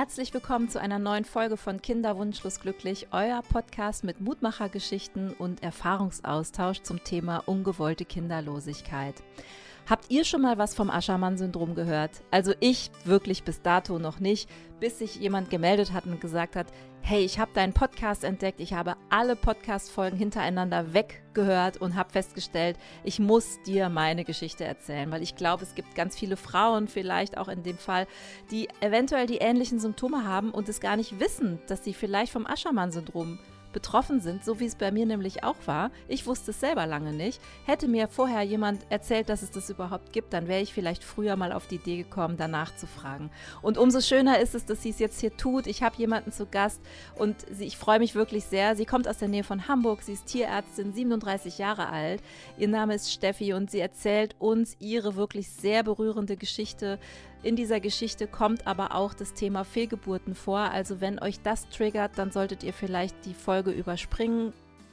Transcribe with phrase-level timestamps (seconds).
[0.00, 6.80] Herzlich willkommen zu einer neuen Folge von Kinderwunschlos glücklich, euer Podcast mit Mutmachergeschichten und Erfahrungsaustausch
[6.80, 9.14] zum Thema ungewollte Kinderlosigkeit.
[9.88, 12.22] Habt ihr schon mal was vom Aschermann-Syndrom gehört?
[12.30, 16.68] Also ich wirklich bis dato noch nicht, bis sich jemand gemeldet hat und gesagt hat,
[17.02, 22.78] hey, ich habe deinen Podcast entdeckt, ich habe alle Podcast-Folgen hintereinander weggehört und habe festgestellt,
[23.04, 27.36] ich muss dir meine Geschichte erzählen, weil ich glaube, es gibt ganz viele Frauen, vielleicht
[27.36, 28.06] auch in dem Fall,
[28.50, 32.46] die eventuell die ähnlichen Symptome haben und es gar nicht wissen, dass sie vielleicht vom
[32.46, 33.38] Aschermann-Syndrom
[33.72, 35.90] betroffen sind, so wie es bei mir nämlich auch war.
[36.08, 37.40] Ich wusste es selber lange nicht.
[37.64, 41.36] Hätte mir vorher jemand erzählt, dass es das überhaupt gibt, dann wäre ich vielleicht früher
[41.36, 43.30] mal auf die Idee gekommen, danach zu fragen.
[43.62, 45.66] Und umso schöner ist es, dass sie es jetzt hier tut.
[45.66, 46.80] Ich habe jemanden zu Gast
[47.16, 48.76] und sie, ich freue mich wirklich sehr.
[48.76, 52.22] Sie kommt aus der Nähe von Hamburg, sie ist Tierärztin, 37 Jahre alt.
[52.58, 56.98] Ihr Name ist Steffi und sie erzählt uns ihre wirklich sehr berührende Geschichte
[57.42, 60.58] in dieser Geschichte kommt aber auch das Thema Fehlgeburten vor.
[60.58, 64.52] Also wenn euch das triggert, dann solltet ihr vielleicht die Folge überspringen.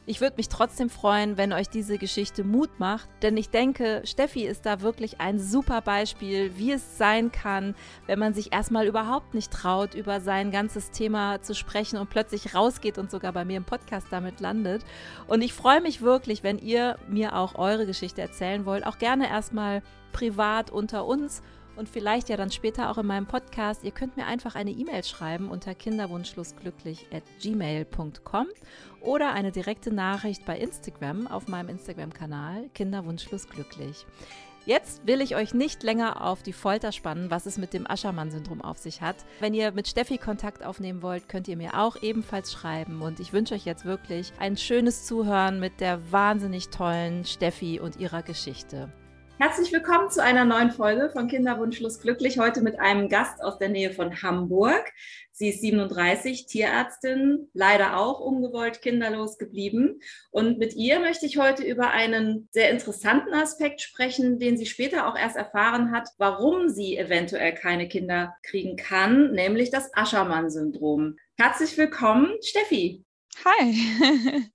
[0.10, 4.46] Ich würde mich trotzdem freuen, wenn euch diese Geschichte Mut macht, denn ich denke, Steffi
[4.46, 9.34] ist da wirklich ein super Beispiel, wie es sein kann, wenn man sich erstmal überhaupt
[9.34, 13.58] nicht traut, über sein ganzes Thema zu sprechen und plötzlich rausgeht und sogar bei mir
[13.58, 14.86] im Podcast damit landet.
[15.28, 19.28] Und ich freue mich wirklich, wenn ihr mir auch eure Geschichte erzählen wollt, auch gerne
[19.28, 19.82] erstmal
[20.14, 21.44] privat unter uns
[21.78, 23.84] und vielleicht ja dann später auch in meinem Podcast.
[23.84, 28.48] Ihr könnt mir einfach eine E-Mail schreiben unter kinderwunschlosglücklich at gmail.com
[29.02, 34.06] oder eine direkte Nachricht bei Instagram auf meinem Instagram-Kanal kinderwunschlosglücklich.
[34.68, 38.62] Jetzt will ich euch nicht länger auf die Folter spannen, was es mit dem Aschermann-Syndrom
[38.62, 39.16] auf sich hat.
[39.40, 43.02] Wenn ihr mit Steffi Kontakt aufnehmen wollt, könnt ihr mir auch ebenfalls schreiben.
[43.02, 47.96] Und ich wünsche euch jetzt wirklich ein schönes Zuhören mit der wahnsinnig tollen Steffi und
[47.96, 48.92] ihrer Geschichte.
[49.40, 52.40] Herzlich willkommen zu einer neuen Folge von Kinderwunschlos glücklich.
[52.40, 54.92] Heute mit einem Gast aus der Nähe von Hamburg.
[55.32, 60.00] Sie ist 37, Tierärztin, leider auch ungewollt kinderlos geblieben.
[60.32, 65.08] Und mit ihr möchte ich heute über einen sehr interessanten Aspekt sprechen, den sie später
[65.08, 71.16] auch erst erfahren hat, warum sie eventuell keine Kinder kriegen kann, nämlich das Aschermann-Syndrom.
[71.38, 73.06] Herzlich willkommen, Steffi.
[73.46, 74.50] Hi.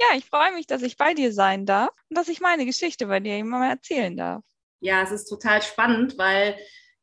[0.00, 3.06] Ja, ich freue mich, dass ich bei dir sein darf und dass ich meine Geschichte
[3.06, 4.42] bei dir immer mal erzählen darf.
[4.80, 6.56] Ja, es ist total spannend, weil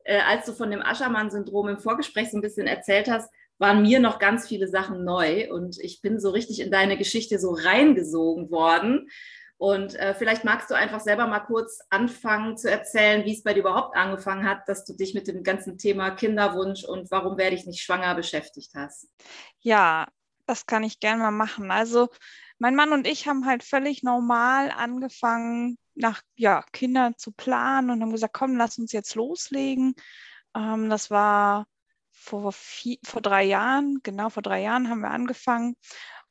[0.06, 4.00] äh, als du von dem Aschermann-Syndrom im Vorgespräch so ein bisschen erzählt hast, waren mir
[4.00, 8.52] noch ganz viele Sachen neu und ich bin so richtig in deine Geschichte so reingesogen
[8.52, 9.10] worden.
[9.58, 13.54] Und äh, vielleicht magst du einfach selber mal kurz anfangen zu erzählen, wie es bei
[13.54, 17.56] dir überhaupt angefangen hat, dass du dich mit dem ganzen Thema Kinderwunsch und warum werde
[17.56, 19.08] ich nicht schwanger beschäftigt hast.
[19.62, 20.08] Ja,
[20.46, 21.72] das kann ich gerne mal machen.
[21.72, 22.10] Also
[22.58, 28.02] mein Mann und ich haben halt völlig normal angefangen, nach ja, Kindern zu planen und
[28.02, 29.96] haben gesagt, komm, lass uns jetzt loslegen.
[30.56, 31.68] Ähm, das war
[32.12, 35.76] vor, vier, vor drei Jahren, genau vor drei Jahren haben wir angefangen.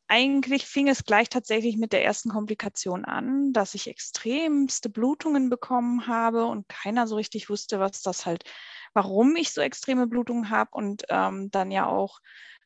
[0.07, 6.07] Eigentlich fing es gleich tatsächlich mit der ersten Komplikation an, dass ich extremste Blutungen bekommen
[6.07, 8.45] habe und keiner so richtig wusste, was das halt,
[8.93, 12.21] warum ich so extreme Blutungen habe und ähm, dann ja auch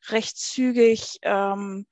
[0.09, 1.85] recht zügig ähm,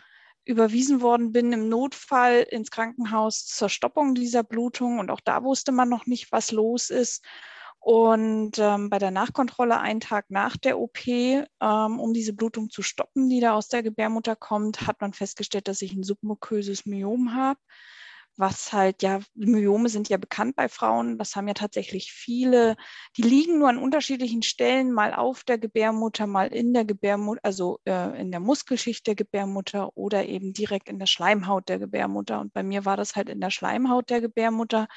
[0.47, 4.99] überwiesen worden bin im Notfall ins Krankenhaus zur Stoppung dieser Blutung.
[4.99, 7.23] Und auch da wusste man noch nicht, was los ist.
[7.79, 12.81] Und ähm, bei der Nachkontrolle einen Tag nach der OP, ähm, um diese Blutung zu
[12.81, 17.35] stoppen, die da aus der Gebärmutter kommt, hat man festgestellt, dass ich ein submuköses Myom
[17.35, 17.59] habe
[18.37, 22.75] was halt ja, Myome sind ja bekannt bei Frauen, das haben ja tatsächlich viele,
[23.17, 27.79] die liegen nur an unterschiedlichen Stellen, mal auf der Gebärmutter, mal in der Gebärmutter, also
[27.85, 32.39] äh, in der Muskelschicht der Gebärmutter oder eben direkt in der Schleimhaut der Gebärmutter.
[32.39, 34.87] Und bei mir war das halt in der Schleimhaut der Gebärmutter.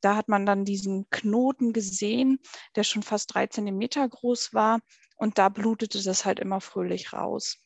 [0.00, 2.40] Da hat man dann diesen Knoten gesehen,
[2.76, 4.80] der schon fast drei Zentimeter groß war.
[5.16, 7.58] Und da blutete das halt immer fröhlich raus.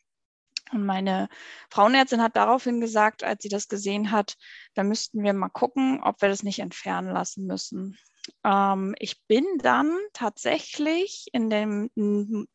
[0.72, 1.28] Und meine
[1.71, 4.37] Frauenärztin hat daraufhin gesagt, als sie das gesehen hat,
[4.75, 7.99] da müssten wir mal gucken, ob wir das nicht entfernen lassen müssen.
[8.44, 11.91] Ähm, ich bin dann tatsächlich in dem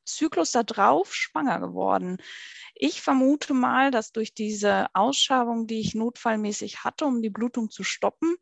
[0.06, 2.18] Zyklus darauf schwanger geworden.
[2.76, 7.84] Ich vermute mal, dass durch diese Ausschabung, die ich notfallmäßig hatte, um die Blutung zu
[7.84, 8.36] stoppen,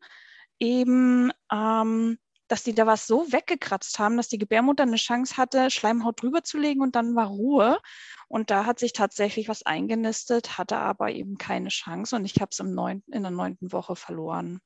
[0.59, 2.17] eben ähm,
[2.49, 6.43] dass die da was so weggekratzt haben, dass die Gebärmutter eine Chance hatte, Schleimhaut drüber
[6.43, 7.79] zu legen und dann war Ruhe.
[8.27, 12.49] Und da hat sich tatsächlich was eingenistet, hatte aber eben keine Chance und ich habe
[12.51, 14.59] es in der neunten Woche verloren.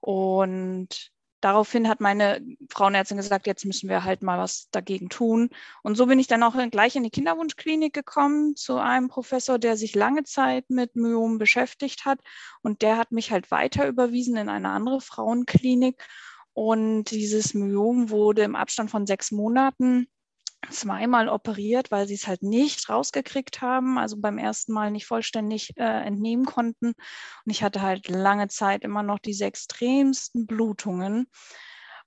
[0.00, 1.10] Und
[1.40, 5.50] daraufhin hat meine Frauenärztin gesagt, jetzt müssen wir halt mal was dagegen tun.
[5.84, 9.76] Und so bin ich dann auch gleich in die Kinderwunschklinik gekommen zu einem Professor, der
[9.76, 12.18] sich lange Zeit mit Myomen beschäftigt hat.
[12.62, 16.02] Und der hat mich halt weiter überwiesen in eine andere Frauenklinik.
[16.56, 20.06] Und dieses Myom wurde im Abstand von sechs Monaten
[20.70, 25.76] zweimal operiert, weil sie es halt nicht rausgekriegt haben, also beim ersten Mal nicht vollständig
[25.76, 26.86] äh, entnehmen konnten.
[26.86, 31.26] Und ich hatte halt lange Zeit immer noch diese extremsten Blutungen.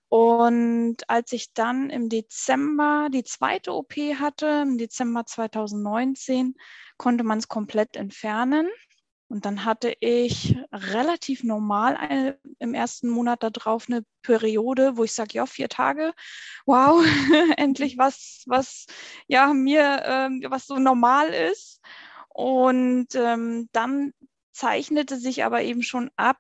[0.08, 6.56] Und als ich dann im Dezember die zweite OP hatte, im Dezember 2019,
[6.98, 8.68] konnte man es komplett entfernen.
[9.30, 15.14] Und dann hatte ich relativ normal eine, im ersten Monat darauf eine Periode, wo ich
[15.14, 16.14] sage, ja, vier Tage,
[16.66, 17.06] wow,
[17.58, 18.88] endlich was, was
[19.28, 21.80] ja mir, ähm, was so normal ist.
[22.30, 24.14] Und ähm, dann
[24.52, 26.38] zeichnete sich aber eben schon ab,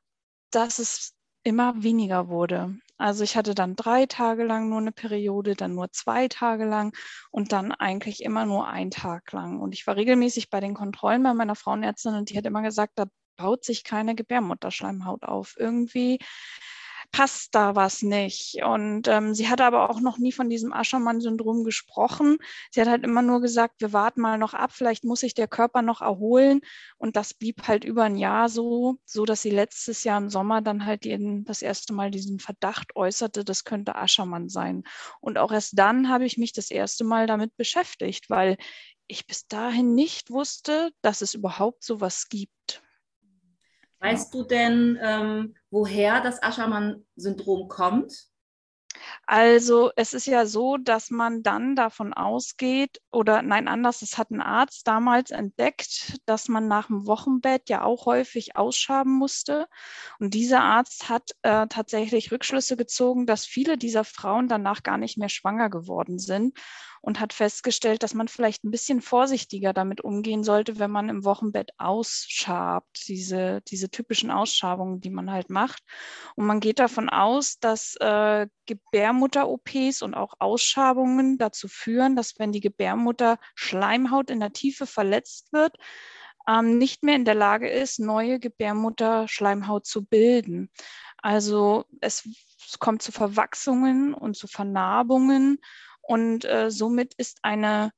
[0.49, 1.13] dass es
[1.43, 2.75] immer weniger wurde.
[2.99, 6.95] Also ich hatte dann drei Tage lang nur eine Periode, dann nur zwei Tage lang
[7.31, 9.59] und dann eigentlich immer nur einen Tag lang.
[9.61, 12.93] Und ich war regelmäßig bei den Kontrollen bei meiner Frauenärztin und die hat immer gesagt,
[12.99, 13.05] da
[13.37, 15.55] baut sich keine Gebärmutterschleimhaut auf.
[15.57, 16.19] Irgendwie
[17.11, 18.63] passt da was nicht.
[18.63, 22.37] Und ähm, sie hatte aber auch noch nie von diesem Aschermann-Syndrom gesprochen.
[22.71, 25.47] Sie hat halt immer nur gesagt, wir warten mal noch ab, vielleicht muss sich der
[25.47, 26.61] Körper noch erholen.
[26.97, 30.61] Und das blieb halt über ein Jahr so, so dass sie letztes Jahr im Sommer
[30.61, 34.83] dann halt ihren, das erste Mal diesen Verdacht äußerte, das könnte Aschermann sein.
[35.21, 38.57] Und auch erst dann habe ich mich das erste Mal damit beschäftigt, weil
[39.07, 42.83] ich bis dahin nicht wusste, dass es überhaupt sowas gibt.
[43.99, 48.29] Weißt du denn, ähm, woher das Aschermann-Syndrom kommt?
[49.25, 54.31] Also es ist ja so, dass man dann davon ausgeht, oder nein, anders, es hat
[54.31, 59.67] ein Arzt damals entdeckt, dass man nach dem Wochenbett ja auch häufig ausschaben musste.
[60.19, 65.17] Und dieser Arzt hat äh, tatsächlich Rückschlüsse gezogen, dass viele dieser Frauen danach gar nicht
[65.17, 66.57] mehr schwanger geworden sind
[67.01, 71.23] und hat festgestellt, dass man vielleicht ein bisschen vorsichtiger damit umgehen sollte, wenn man im
[71.25, 75.83] Wochenbett ausschabt, diese, diese typischen Ausschabungen, die man halt macht.
[76.35, 82.51] Und man geht davon aus, dass äh, Gebärmutter-OPs und auch Ausschabungen dazu führen, dass wenn
[82.51, 85.75] die Gebärmutter Schleimhaut in der Tiefe verletzt wird,
[86.47, 90.69] ähm, nicht mehr in der Lage ist, neue Gebärmutter-Schleimhaut zu bilden.
[91.17, 92.27] Also es,
[92.65, 95.59] es kommt zu Verwachsungen und zu Vernarbungen
[96.09, 97.91] und äh, somit ist eine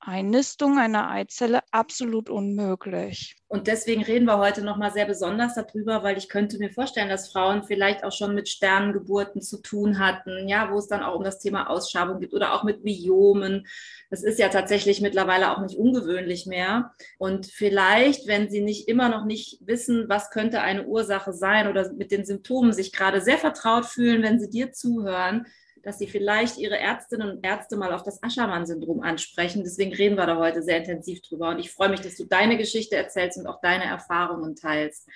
[0.00, 3.36] Einnistung einer Eizelle absolut unmöglich.
[3.46, 7.30] Und deswegen reden wir heute nochmal sehr besonders darüber, weil ich könnte mir vorstellen, dass
[7.30, 11.24] Frauen vielleicht auch schon mit Sternengeburten zu tun hatten, ja, wo es dann auch um
[11.24, 13.66] das Thema Ausschabung geht oder auch mit Biomen.
[14.08, 16.94] Das ist ja tatsächlich mittlerweile auch nicht ungewöhnlich mehr.
[17.18, 21.92] Und vielleicht, wenn Sie nicht immer noch nicht wissen, was könnte eine Ursache sein oder
[21.92, 25.46] mit den Symptomen sich gerade sehr vertraut fühlen, wenn Sie dir zuhören,
[25.82, 29.62] dass Sie vielleicht Ihre Ärztinnen und Ärzte mal auf das Aschermann-Syndrom ansprechen.
[29.64, 31.50] Deswegen reden wir da heute sehr intensiv drüber.
[31.50, 35.08] Und ich freue mich, dass du deine Geschichte erzählst und auch deine Erfahrungen teilst.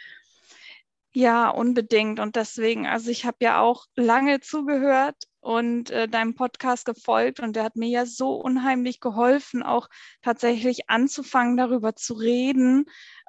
[1.14, 2.20] Ja, unbedingt.
[2.20, 7.54] Und deswegen, also ich habe ja auch lange zugehört und äh, deinem Podcast gefolgt und
[7.54, 9.88] der hat mir ja so unheimlich geholfen, auch
[10.22, 12.86] tatsächlich anzufangen, darüber zu reden,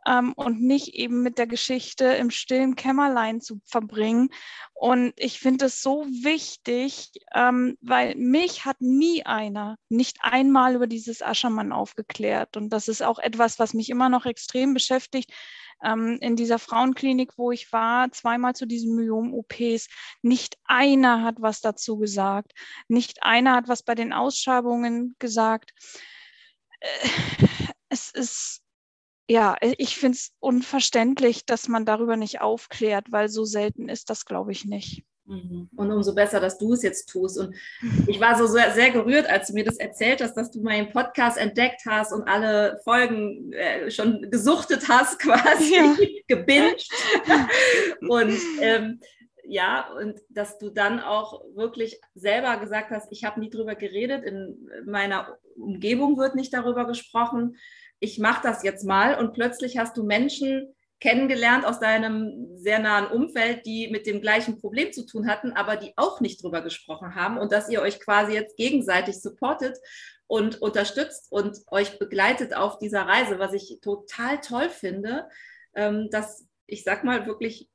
[0.08, 4.30] ähm, und nicht eben mit der Geschichte im stillen Kämmerlein zu verbringen.
[4.74, 10.88] Und ich finde es so wichtig, ähm, weil mich hat nie einer, nicht einmal über
[10.88, 12.58] dieses Aschermann aufgeklärt.
[12.58, 15.32] Und das ist auch etwas, was mich immer noch extrem beschäftigt.
[15.84, 19.90] Ähm, in dieser Frauenklinik, wo ich war, zweimal zu diesen Myom-OPs,
[20.22, 22.54] nicht einer hat was dazu gesagt.
[22.88, 25.74] Nicht einer hat was bei den Ausschabungen gesagt.
[26.80, 27.10] Äh,
[27.90, 28.63] es ist
[29.30, 34.10] ja, äh, ich finde es unverständlich, dass man darüber nicht aufklärt, weil so selten ist
[34.10, 35.04] das, glaube ich, nicht.
[35.26, 35.70] Mhm.
[35.76, 37.40] Und umso besser, dass du es jetzt tust.
[37.40, 37.56] Und
[38.08, 40.92] ich war so sehr, sehr, gerührt, als du mir das erzählt hast, dass du meinen
[40.92, 45.96] Podcast entdeckt hast und alle Folgen äh, schon gesuchtet hast, quasi ja.
[46.28, 46.88] gebinged.
[48.02, 49.00] und ähm,
[49.46, 54.24] ja, und dass du dann auch wirklich selber gesagt hast, ich habe nie drüber geredet,
[54.24, 57.58] in meiner Umgebung wird nicht darüber gesprochen
[58.00, 59.18] ich mache das jetzt mal.
[59.18, 64.58] Und plötzlich hast du Menschen kennengelernt aus deinem sehr nahen Umfeld, die mit dem gleichen
[64.58, 68.00] Problem zu tun hatten, aber die auch nicht drüber gesprochen haben und dass ihr euch
[68.00, 69.78] quasi jetzt gegenseitig supportet
[70.28, 75.28] und unterstützt und euch begleitet auf dieser Reise, was ich total toll finde,
[75.76, 77.70] ähm, dass ich sag mal wirklich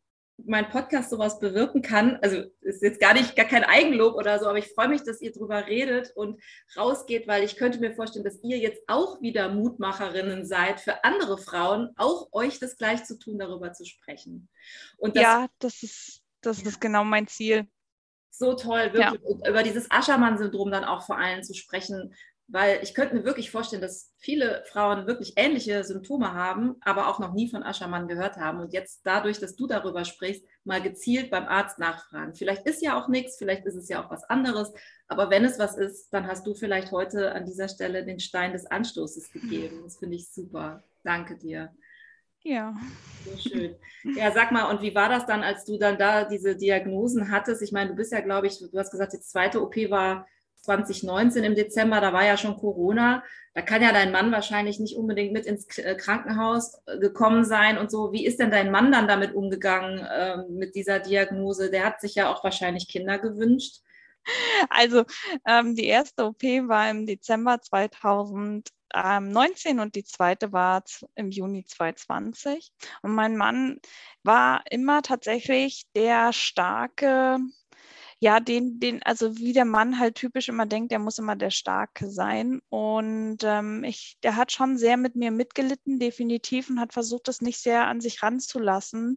[0.44, 2.18] mein Podcast sowas bewirken kann.
[2.22, 5.20] Also ist jetzt gar nicht gar kein Eigenlob oder so, aber ich freue mich, dass
[5.20, 6.40] ihr drüber redet und
[6.76, 11.38] rausgeht, weil ich könnte mir vorstellen, dass ihr jetzt auch wieder Mutmacherinnen seid für andere
[11.38, 14.48] Frauen, auch euch das gleich zu tun, darüber zu sprechen.
[14.96, 17.68] Und das, ja, das ist das ist genau mein Ziel.
[18.30, 19.20] So toll, wirklich.
[19.42, 19.48] Ja.
[19.48, 22.14] über dieses Aschermann-Syndrom dann auch vor allem zu sprechen,
[22.48, 27.18] weil ich könnte mir wirklich vorstellen, dass viele Frauen wirklich ähnliche Symptome haben, aber auch
[27.18, 31.30] noch nie von Aschermann gehört haben und jetzt dadurch, dass du darüber sprichst, mal gezielt
[31.30, 32.34] beim Arzt nachfragen.
[32.34, 34.72] Vielleicht ist ja auch nichts, vielleicht ist es ja auch was anderes,
[35.08, 38.52] aber wenn es was ist, dann hast du vielleicht heute an dieser Stelle den Stein
[38.52, 39.82] des Anstoßes gegeben.
[39.84, 40.82] Das finde ich super.
[41.04, 41.70] Danke dir.
[42.42, 42.74] Ja.
[43.24, 43.76] So schön.
[44.16, 47.60] Ja, sag mal, und wie war das dann, als du dann da diese Diagnosen hattest?
[47.60, 50.26] Ich meine, du bist ja, glaube ich, du hast gesagt, die zweite OP war
[50.62, 53.22] 2019 im Dezember, da war ja schon Corona.
[53.54, 57.78] Da kann ja dein Mann wahrscheinlich nicht unbedingt mit ins äh, Krankenhaus äh, gekommen sein
[57.78, 58.12] und so.
[58.12, 61.70] Wie ist denn dein Mann dann damit umgegangen äh, mit dieser Diagnose?
[61.70, 63.82] Der hat sich ja auch wahrscheinlich Kinder gewünscht.
[64.68, 65.04] Also
[65.46, 70.82] ähm, die erste OP war im Dezember 2019 und die zweite war
[71.14, 72.72] im Juni 2020.
[73.02, 73.80] Und mein Mann
[74.22, 77.38] war immer tatsächlich der starke
[78.20, 81.50] ja, den, den, also wie der Mann halt typisch immer denkt, der muss immer der
[81.50, 82.60] Starke sein.
[82.68, 87.40] Und ähm, ich, der hat schon sehr mit mir mitgelitten, definitiv, und hat versucht, das
[87.40, 89.16] nicht sehr an sich ranzulassen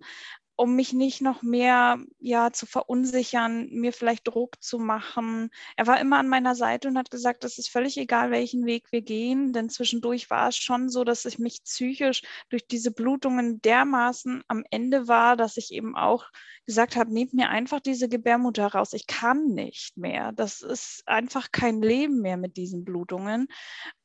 [0.62, 5.50] um mich nicht noch mehr ja, zu verunsichern, mir vielleicht Druck zu machen.
[5.75, 8.91] Er war immer an meiner Seite und hat gesagt, es ist völlig egal, welchen Weg
[8.91, 13.60] wir gehen, denn zwischendurch war es schon so, dass ich mich psychisch durch diese Blutungen
[13.63, 16.27] dermaßen am Ende war, dass ich eben auch
[16.71, 18.93] gesagt habe, nehmt mir einfach diese Gebärmutter raus.
[18.93, 20.31] Ich kann nicht mehr.
[20.31, 23.47] Das ist einfach kein Leben mehr mit diesen Blutungen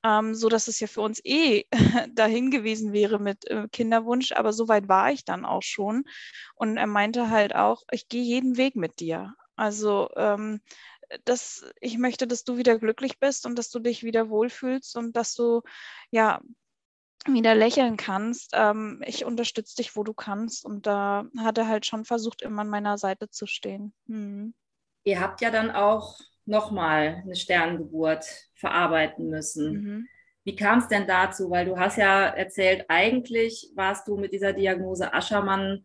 [0.06, 1.64] ähm, so dass es ja für uns eh
[2.14, 6.04] dahin gewesen wäre mit äh, Kinderwunsch, aber so weit war ich dann auch schon.
[6.54, 9.35] Und er meinte halt auch, ich gehe jeden Weg mit dir.
[9.56, 10.61] Also ähm,
[11.25, 15.16] dass ich möchte, dass du wieder glücklich bist und dass du dich wieder wohlfühlst und
[15.16, 15.62] dass du
[16.11, 16.40] ja
[17.26, 18.50] wieder lächeln kannst.
[18.54, 20.64] Ähm, ich unterstütze dich, wo du kannst.
[20.64, 23.92] Und da hat er halt schon versucht, immer an meiner Seite zu stehen.
[24.06, 24.54] Hm.
[25.04, 29.73] Ihr habt ja dann auch nochmal eine Sterngeburt verarbeiten müssen.
[29.73, 30.08] Mhm.
[30.44, 31.50] Wie kam es denn dazu?
[31.50, 35.85] Weil du hast ja erzählt, eigentlich warst du mit dieser Diagnose Aschermann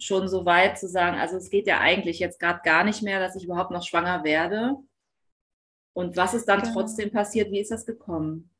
[0.00, 3.20] schon so weit zu sagen, also es geht ja eigentlich jetzt gerade gar nicht mehr,
[3.20, 4.76] dass ich überhaupt noch schwanger werde.
[5.92, 6.72] Und was ist dann genau.
[6.72, 7.50] trotzdem passiert?
[7.52, 8.50] Wie ist das gekommen?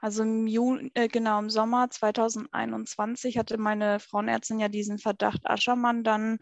[0.00, 6.04] Also im Juni, äh, genau im Sommer 2021 hatte meine Frauenärztin ja diesen Verdacht Aschermann
[6.04, 6.38] dann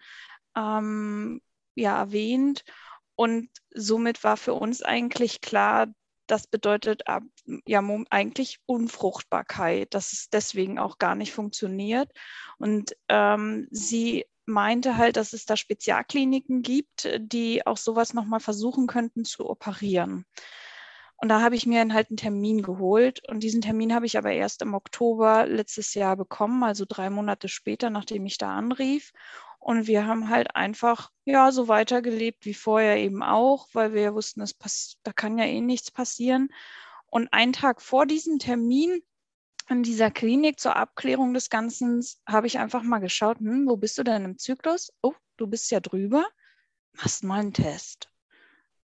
[0.57, 1.41] ähm,
[1.75, 2.65] ja erwähnt
[3.17, 5.89] und somit war für uns eigentlich klar,
[6.27, 7.03] das bedeutet
[7.67, 12.11] ja eigentlich Unfruchtbarkeit, dass es deswegen auch gar nicht funktioniert.
[12.59, 18.87] Und ähm, sie meinte halt, dass es da Spezialkliniken gibt, die auch sowas nochmal versuchen
[18.87, 20.25] könnten zu operieren.
[21.19, 23.27] Und da habe ich mir halt einen Termin geholt.
[23.29, 27.49] Und diesen Termin habe ich aber erst im Oktober letztes Jahr bekommen, also drei Monate
[27.49, 29.13] später, nachdem ich da anrief.
[29.59, 34.15] Und wir haben halt einfach ja so weitergelebt wie vorher eben auch, weil wir ja
[34.15, 36.51] wussten, das da kann ja eh nichts passieren.
[37.07, 39.03] Und einen Tag vor diesem Termin
[39.69, 43.99] in dieser Klinik zur Abklärung des Ganzen habe ich einfach mal geschaut, hm, wo bist
[43.99, 44.93] du denn im Zyklus?
[45.03, 46.25] Oh, du bist ja drüber.
[46.93, 48.11] Machst mal einen Test.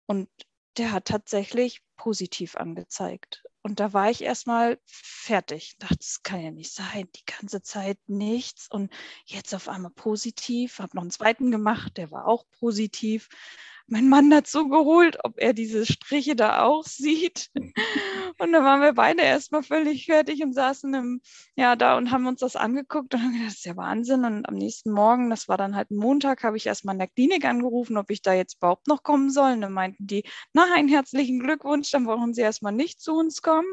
[0.07, 0.29] Und
[0.77, 3.43] der hat tatsächlich positiv angezeigt.
[3.61, 5.77] Und da war ich erstmal fertig.
[5.79, 7.09] Dachte, das kann ja nicht sein.
[7.15, 8.69] Die ganze Zeit nichts.
[8.69, 8.91] Und
[9.25, 10.79] jetzt auf einmal positiv.
[10.79, 13.29] Habe noch einen zweiten gemacht, der war auch positiv
[13.87, 17.49] mein Mann so geholt, ob er diese Striche da auch sieht.
[18.39, 21.21] Und dann waren wir beide erstmal völlig fertig und saßen im,
[21.55, 24.25] ja, da und haben uns das angeguckt und haben gedacht, das ist ja Wahnsinn.
[24.25, 27.45] Und am nächsten Morgen, das war dann halt Montag, habe ich erstmal in der Klinik
[27.45, 29.53] angerufen, ob ich da jetzt überhaupt noch kommen soll.
[29.53, 30.23] Und dann meinten die,
[30.53, 33.67] nein, herzlichen Glückwunsch, dann brauchen Sie erstmal nicht zu uns kommen.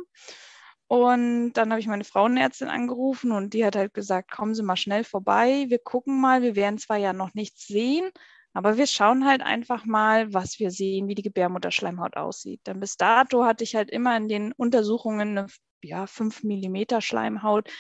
[0.89, 4.75] Und dann habe ich meine Frauenärztin angerufen und die hat halt gesagt, kommen Sie mal
[4.75, 8.11] schnell vorbei, wir gucken mal, wir werden zwar ja noch nichts sehen,
[8.53, 12.61] aber wir schauen halt einfach mal, was wir sehen, wie die Gebärmutterschleimhaut aussieht.
[12.67, 15.47] Denn bis dato hatte ich halt immer in den Untersuchungen eine
[15.83, 17.71] ja, 5 mm Schleimhaut,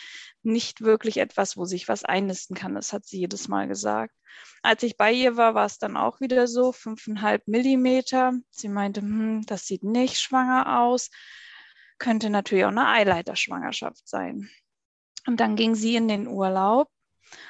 [0.42, 2.74] nicht wirklich etwas, wo sich was einnisten kann.
[2.74, 4.14] Das hat sie jedes Mal gesagt.
[4.62, 8.32] Als ich bei ihr war, war es dann auch wieder so, 5,5 Millimeter.
[8.50, 11.10] Sie meinte, hm, das sieht nicht schwanger aus.
[11.98, 14.48] Könnte natürlich auch eine Eileiterschwangerschaft sein.
[15.26, 16.88] Und dann ging sie in den Urlaub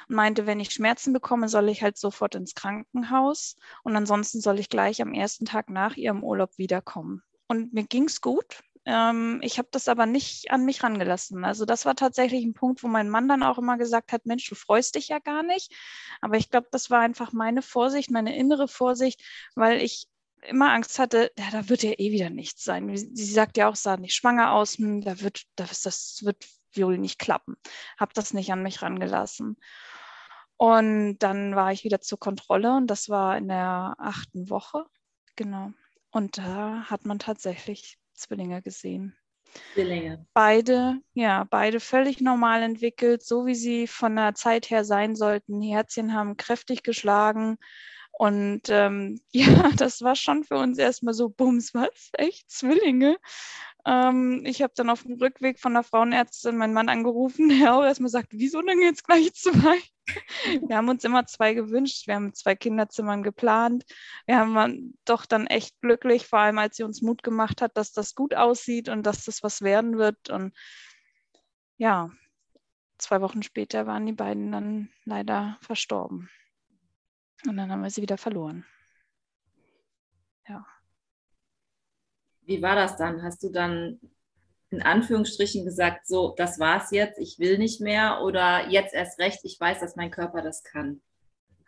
[0.09, 4.59] und meinte, wenn ich Schmerzen bekomme, soll ich halt sofort ins Krankenhaus und ansonsten soll
[4.59, 7.23] ich gleich am ersten Tag nach ihrem Urlaub wiederkommen.
[7.47, 8.63] Und mir ging es gut.
[8.85, 11.45] Ähm, ich habe das aber nicht an mich rangelassen.
[11.45, 14.47] Also das war tatsächlich ein Punkt, wo mein Mann dann auch immer gesagt hat, Mensch,
[14.49, 15.73] du freust dich ja gar nicht.
[16.21, 19.21] Aber ich glaube, das war einfach meine Vorsicht, meine innere Vorsicht,
[19.55, 20.07] weil ich
[20.43, 22.95] immer Angst hatte, ja, da wird ja eh wieder nichts sein.
[22.95, 26.97] Sie sagt ja auch, sah nicht schwanger aus, hm, da wird, das, das wird wohl
[26.97, 27.55] nicht klappen.
[27.99, 29.57] Habe das nicht an mich rangelassen.
[30.57, 34.85] Und dann war ich wieder zur Kontrolle und das war in der achten Woche.
[35.35, 35.71] Genau.
[36.11, 39.17] Und da hat man tatsächlich Zwillinge gesehen.
[39.73, 40.25] Zwillinge.
[40.33, 45.59] Beide, ja, beide völlig normal entwickelt, so wie sie von der Zeit her sein sollten.
[45.61, 47.57] Die Herzchen haben kräftig geschlagen.
[48.11, 52.11] Und ähm, ja, das war schon für uns erstmal so, Bums, was?
[52.13, 52.49] Echt?
[52.49, 53.17] Zwillinge?
[53.85, 57.83] Ähm, ich habe dann auf dem Rückweg von der Frauenärztin meinen Mann angerufen, der auch
[57.83, 59.79] erstmal sagt, wieso denn jetzt gleich zwei?
[60.67, 63.85] Wir haben uns immer zwei gewünscht, wir haben zwei Kinderzimmern geplant.
[64.25, 67.93] Wir haben doch dann echt glücklich, vor allem als sie uns Mut gemacht hat, dass
[67.93, 70.29] das gut aussieht und dass das was werden wird.
[70.29, 70.53] Und
[71.77, 72.09] ja,
[72.97, 76.29] zwei Wochen später waren die beiden dann leider verstorben.
[77.47, 78.65] Und dann haben wir sie wieder verloren.
[80.47, 80.65] Ja.
[82.43, 83.23] Wie war das dann?
[83.23, 83.99] Hast du dann
[84.71, 89.39] in Anführungsstrichen gesagt, so, das war's jetzt, ich will nicht mehr oder jetzt erst recht,
[89.43, 91.01] ich weiß, dass mein Körper das kann?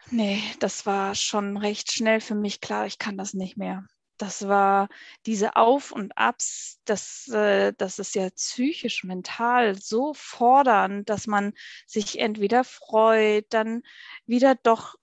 [0.09, 3.85] Nee, das war schon recht schnell für mich klar, ich kann das nicht mehr.
[4.17, 4.87] Das war
[5.25, 11.53] diese Auf und Abs, das, äh, das ist ja psychisch, mental so fordernd, dass man
[11.85, 13.81] sich entweder freut, dann
[14.25, 14.95] wieder doch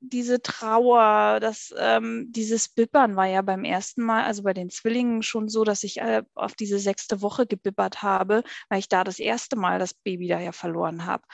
[0.00, 5.22] diese Trauer, das, ähm, dieses Bibbern war ja beim ersten Mal, also bei den Zwillingen
[5.22, 9.18] schon so, dass ich äh, auf diese sechste Woche gebibbert habe, weil ich da das
[9.18, 11.24] erste Mal das Baby da ja verloren habe.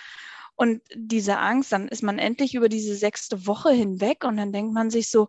[0.56, 4.72] Und diese Angst, dann ist man endlich über diese sechste Woche hinweg und dann denkt
[4.72, 5.28] man sich so,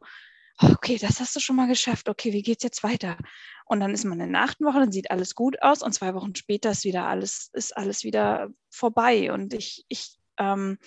[0.60, 3.18] okay, das hast du schon mal geschafft, okay, wie geht's jetzt weiter?
[3.66, 6.14] Und dann ist man in der achten Woche, dann sieht alles gut aus und zwei
[6.14, 9.32] Wochen später ist wieder alles, ist alles wieder vorbei.
[9.34, 10.78] Und ich, ich ähm,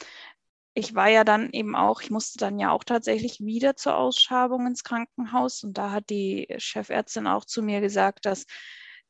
[0.78, 4.66] ich war ja dann eben auch, ich musste dann ja auch tatsächlich wieder zur Ausschabung
[4.66, 5.64] ins Krankenhaus.
[5.64, 8.46] Und da hat die Chefärztin auch zu mir gesagt, dass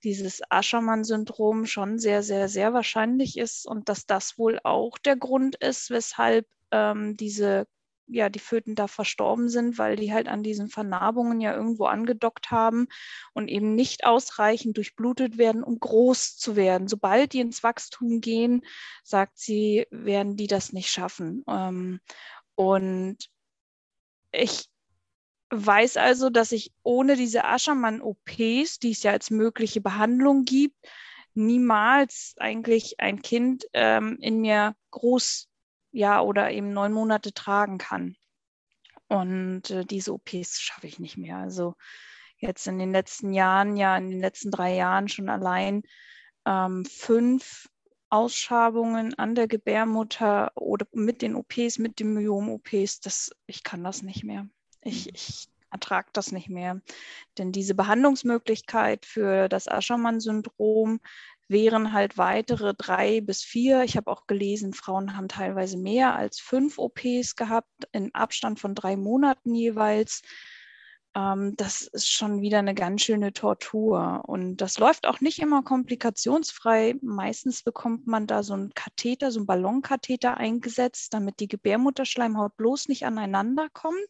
[0.02, 5.56] dieses Aschermann-Syndrom schon sehr, sehr, sehr wahrscheinlich ist und dass das wohl auch der Grund
[5.56, 7.66] ist, weshalb ähm, diese
[8.08, 12.50] ja, die Föten da verstorben sind, weil die halt an diesen Vernarbungen ja irgendwo angedockt
[12.50, 12.88] haben
[13.34, 16.88] und eben nicht ausreichend durchblutet werden, um groß zu werden.
[16.88, 18.62] Sobald die ins Wachstum gehen,
[19.04, 21.44] sagt sie, werden die das nicht schaffen.
[21.48, 22.00] Ähm,
[22.54, 23.18] und
[24.32, 24.68] ich
[25.50, 30.76] weiß also, dass ich ohne diese Aschermann-OPs, die es ja als mögliche Behandlung gibt,
[31.34, 35.47] niemals eigentlich ein Kind ähm, in mir groß
[35.90, 38.16] ja oder eben neun Monate tragen kann.
[39.08, 41.38] Und äh, diese OPs schaffe ich nicht mehr.
[41.38, 41.74] Also
[42.36, 45.82] jetzt in den letzten Jahren, ja in den letzten drei Jahren schon allein
[46.46, 47.68] ähm, fünf
[48.10, 54.02] Ausschabungen an der Gebärmutter oder mit den OPs, mit den Myom-OPs, das, ich kann das
[54.02, 54.48] nicht mehr.
[54.82, 55.12] Ich, mhm.
[55.14, 56.80] ich ertrage das nicht mehr.
[57.36, 61.00] Denn diese Behandlungsmöglichkeit für das Aschermann-Syndrom
[61.48, 63.82] wären halt weitere drei bis vier.
[63.82, 68.74] Ich habe auch gelesen, Frauen haben teilweise mehr als fünf OPs gehabt, in Abstand von
[68.74, 70.22] drei Monaten jeweils.
[71.18, 74.22] Ähm, das ist schon wieder eine ganz schöne Tortur.
[74.26, 76.94] Und das läuft auch nicht immer komplikationsfrei.
[77.02, 82.88] Meistens bekommt man da so einen Katheter, so einen Ballonkatheter eingesetzt, damit die Gebärmutterschleimhaut bloß
[82.88, 84.06] nicht aneinander kommt,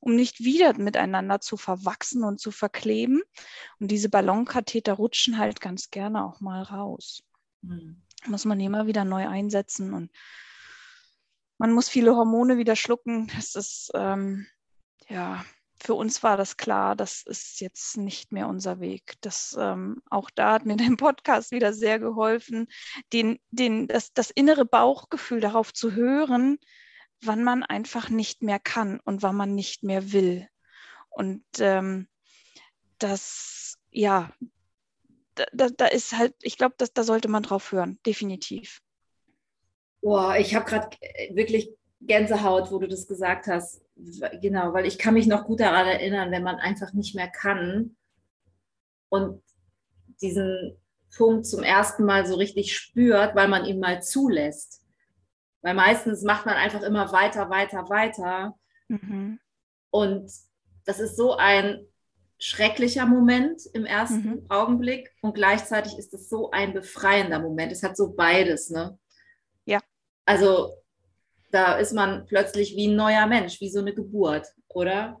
[0.00, 3.22] um nicht wieder miteinander zu verwachsen und zu verkleben.
[3.78, 7.22] Und diese Ballonkatheter rutschen halt ganz gerne auch mal raus.
[7.62, 8.02] Mhm.
[8.26, 10.10] Muss man immer wieder neu einsetzen und
[11.56, 13.30] man muss viele Hormone wieder schlucken.
[13.34, 14.46] Das ist ähm,
[15.08, 15.42] ja
[15.82, 19.14] für uns war das klar, das ist jetzt nicht mehr unser Weg.
[19.22, 22.68] Das, ähm, auch da hat mir der Podcast wieder sehr geholfen,
[23.12, 26.58] den, den, das, das innere Bauchgefühl darauf zu hören,
[27.22, 30.48] wann man einfach nicht mehr kann und wann man nicht mehr will.
[31.08, 32.08] Und ähm,
[32.98, 34.32] das, ja,
[35.52, 38.80] da, da, ist halt, ich glaube, da sollte man drauf hören, definitiv.
[40.02, 40.96] Boah, ich habe gerade
[41.32, 43.82] wirklich Gänsehaut, wo du das gesagt hast.
[44.40, 47.96] Genau, weil ich kann mich noch gut daran erinnern, wenn man einfach nicht mehr kann
[49.08, 49.42] und
[50.22, 50.76] diesen
[51.16, 54.82] Punkt zum ersten Mal so richtig spürt, weil man ihn mal zulässt.
[55.62, 58.56] Weil meistens macht man einfach immer weiter, weiter, weiter.
[58.88, 59.38] Mhm.
[59.90, 60.30] Und
[60.84, 61.86] das ist so ein
[62.38, 64.46] schrecklicher Moment im ersten mhm.
[64.48, 67.70] Augenblick und gleichzeitig ist es so ein befreiender Moment.
[67.70, 68.98] Es hat so beides, ne?
[69.66, 69.80] Ja.
[70.24, 70.72] Also
[71.50, 75.20] da ist man plötzlich wie ein neuer Mensch, wie so eine Geburt, oder?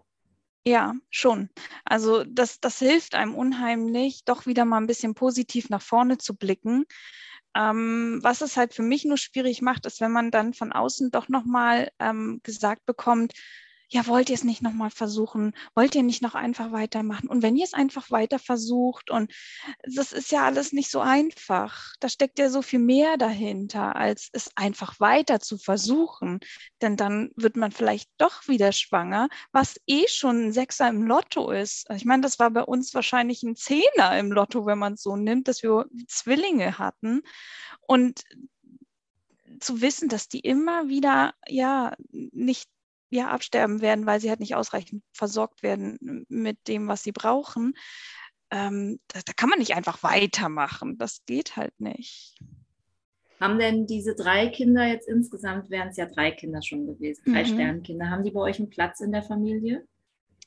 [0.64, 1.48] Ja, schon.
[1.84, 6.36] Also das, das hilft einem unheimlich, doch wieder mal ein bisschen positiv nach vorne zu
[6.36, 6.84] blicken.
[7.56, 11.10] Ähm, was es halt für mich nur schwierig macht, ist, wenn man dann von außen
[11.10, 13.32] doch nochmal ähm, gesagt bekommt,
[13.92, 15.52] ja, wollt ihr es nicht nochmal versuchen?
[15.74, 17.28] Wollt ihr nicht noch einfach weitermachen?
[17.28, 19.32] Und wenn ihr es einfach weiter versucht und
[19.82, 21.94] das ist ja alles nicht so einfach.
[21.98, 26.38] Da steckt ja so viel mehr dahinter, als es einfach weiter zu versuchen.
[26.80, 31.50] Denn dann wird man vielleicht doch wieder schwanger, was eh schon ein Sechser im Lotto
[31.50, 31.90] ist.
[31.92, 35.16] Ich meine, das war bei uns wahrscheinlich ein Zehner im Lotto, wenn man es so
[35.16, 37.22] nimmt, dass wir Zwillinge hatten.
[37.88, 38.22] Und
[39.58, 42.68] zu wissen, dass die immer wieder ja nicht
[43.10, 47.74] ja, absterben werden, weil sie halt nicht ausreichend versorgt werden mit dem, was sie brauchen.
[48.50, 50.96] Ähm, da, da, kann man nicht einfach weitermachen.
[50.98, 52.38] Das geht halt nicht.
[53.40, 57.42] Haben denn diese drei Kinder jetzt insgesamt, wären es ja drei Kinder schon gewesen, drei
[57.42, 57.46] mhm.
[57.46, 59.86] Sternkinder, haben die bei euch einen Platz in der Familie?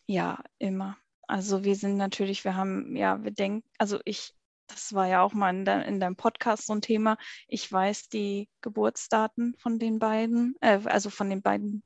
[0.06, 0.98] Ja, immer.
[1.28, 4.34] Also wir sind natürlich, wir haben, ja, wir denken, also ich,
[4.68, 7.18] das war ja auch mal in, de, in, deinem Podcast so ein Thema.
[7.48, 11.84] Ich weiß die Geburtsdaten von den beiden, äh, also von den beiden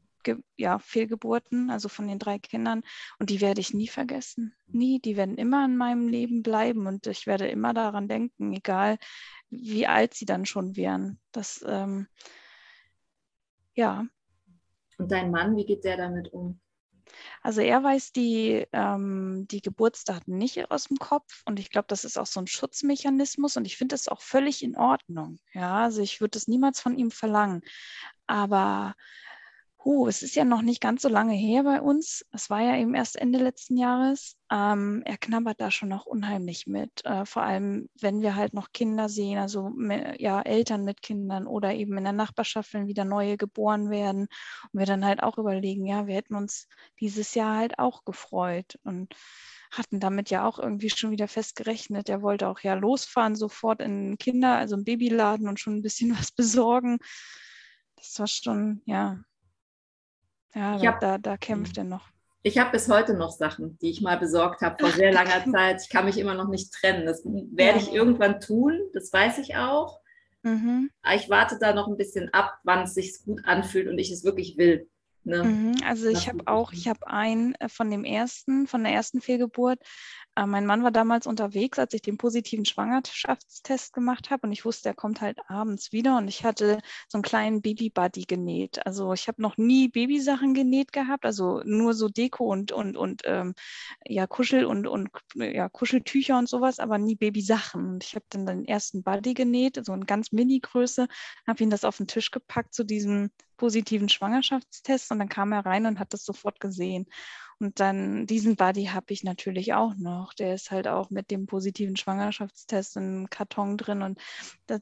[0.56, 2.84] ja, Fehlgeburten, also von den drei Kindern.
[3.20, 4.56] Und die werde ich nie vergessen.
[4.68, 5.00] Nie.
[5.00, 8.98] Die werden immer in meinem Leben bleiben und ich werde immer daran denken, egal
[9.50, 11.20] wie alt sie dann schon wären.
[11.32, 12.08] Das, ähm,
[13.74, 14.06] ja.
[14.98, 16.60] Und dein Mann, wie geht der damit um?
[17.42, 22.04] Also er weiß die, ähm, die Geburtsdaten nicht aus dem Kopf und ich glaube, das
[22.04, 25.40] ist auch so ein Schutzmechanismus und ich finde das auch völlig in Ordnung.
[25.54, 27.62] Ja, also ich würde das niemals von ihm verlangen.
[28.26, 28.96] Aber
[29.86, 32.26] uh, es ist ja noch nicht ganz so lange her bei uns.
[32.32, 34.36] Es war ja eben erst Ende letzten Jahres.
[34.52, 37.06] Ähm, er knabbert da schon noch unheimlich mit.
[37.06, 39.72] Äh, vor allem, wenn wir halt noch Kinder sehen, also
[40.18, 44.28] ja, Eltern mit Kindern oder eben in der Nachbarschaft, wenn wieder neue geboren werden.
[44.72, 46.68] Und wir dann halt auch überlegen, ja, wir hätten uns
[47.00, 48.78] dieses Jahr halt auch gefreut.
[48.84, 49.16] Und
[49.72, 52.10] hatten damit ja auch irgendwie schon wieder festgerechnet.
[52.10, 56.12] Er wollte auch ja losfahren, sofort in Kinder, also im Babyladen und schon ein bisschen
[56.18, 57.00] was besorgen.
[57.96, 59.20] Das war schon, ja,
[60.54, 62.10] ja, hab, da, da kämpft er noch.
[62.44, 65.82] Ich habe bis heute noch Sachen, die ich mal besorgt habe vor sehr langer Zeit.
[65.82, 67.06] Ich kann mich immer noch nicht trennen.
[67.06, 70.00] Das werde ich irgendwann tun, das weiß ich auch.
[70.44, 70.90] Mhm.
[71.14, 74.24] Ich warte da noch ein bisschen ab, wann es sich gut anfühlt und ich es
[74.24, 74.90] wirklich will.
[75.28, 75.44] Ne?
[75.44, 79.20] Mhm, also ich habe auch, ich habe einen äh, von dem ersten, von der ersten
[79.20, 79.80] Fehlgeburt.
[80.38, 84.66] Äh, mein Mann war damals unterwegs, als ich den positiven Schwangerschaftstest gemacht habe und ich
[84.66, 88.86] wusste, er kommt halt abends wieder und ich hatte so einen kleinen Baby-Buddy genäht.
[88.86, 93.24] Also ich habe noch nie Babysachen genäht gehabt, also nur so Deko und, und, und
[93.26, 93.56] ähm,
[94.06, 97.94] ja, Kuschel und, und ja, Kuscheltücher und sowas, aber nie Babysachen.
[97.94, 101.08] Und ich habe dann den ersten Buddy genäht, so in ganz Mini-Größe,
[101.48, 105.66] habe ihn das auf den Tisch gepackt zu diesem positiven Schwangerschaftstest und dann kam er
[105.66, 107.08] rein und hat das sofort gesehen.
[107.60, 110.34] Und dann diesen Buddy habe ich natürlich auch noch.
[110.34, 114.20] Der ist halt auch mit dem positiven Schwangerschaftstest im Karton drin und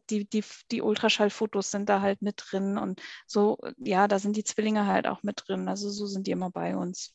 [0.10, 2.78] die, die, die Ultraschallfotos sind da halt mit drin.
[2.78, 5.70] Und so, ja, da sind die Zwillinge halt auch mit drin.
[5.70, 7.14] Also so sind die immer bei uns.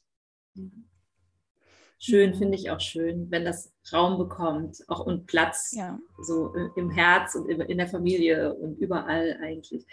[1.99, 5.99] Schön, finde ich auch schön, wenn das Raum bekommt, auch und Platz, ja.
[6.23, 9.85] so im Herz und in der Familie und überall eigentlich.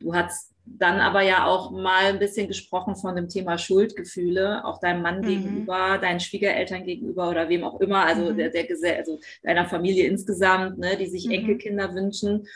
[0.00, 4.78] Du hast dann aber ja auch mal ein bisschen gesprochen von dem Thema Schuldgefühle, auch
[4.80, 5.26] deinem Mann mhm.
[5.26, 8.36] gegenüber, deinen Schwiegereltern gegenüber oder wem auch immer, also mhm.
[8.36, 11.32] der, der also deiner Familie insgesamt, ne, die sich mhm.
[11.32, 12.46] Enkelkinder wünschen.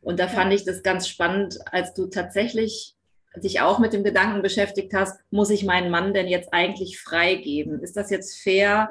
[0.00, 2.94] Und da fand ich das ganz spannend, als du tatsächlich
[3.36, 7.80] dich auch mit dem Gedanken beschäftigt hast, muss ich meinen Mann denn jetzt eigentlich freigeben?
[7.80, 8.90] Ist das jetzt fair?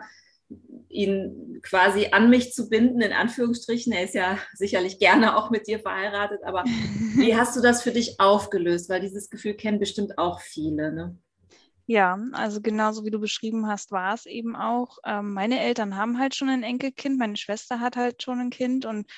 [0.90, 3.92] Ihn quasi an mich zu binden, in Anführungsstrichen.
[3.94, 6.64] Er ist ja sicherlich gerne auch mit dir verheiratet, aber
[7.16, 8.90] wie hast du das für dich aufgelöst?
[8.90, 10.94] Weil dieses Gefühl kennen bestimmt auch viele.
[10.94, 11.18] Ne?
[11.86, 15.00] Ja, also genauso wie du beschrieben hast, war es eben auch.
[15.06, 18.86] Ähm, meine Eltern haben halt schon ein Enkelkind, meine Schwester hat halt schon ein Kind
[18.86, 19.10] und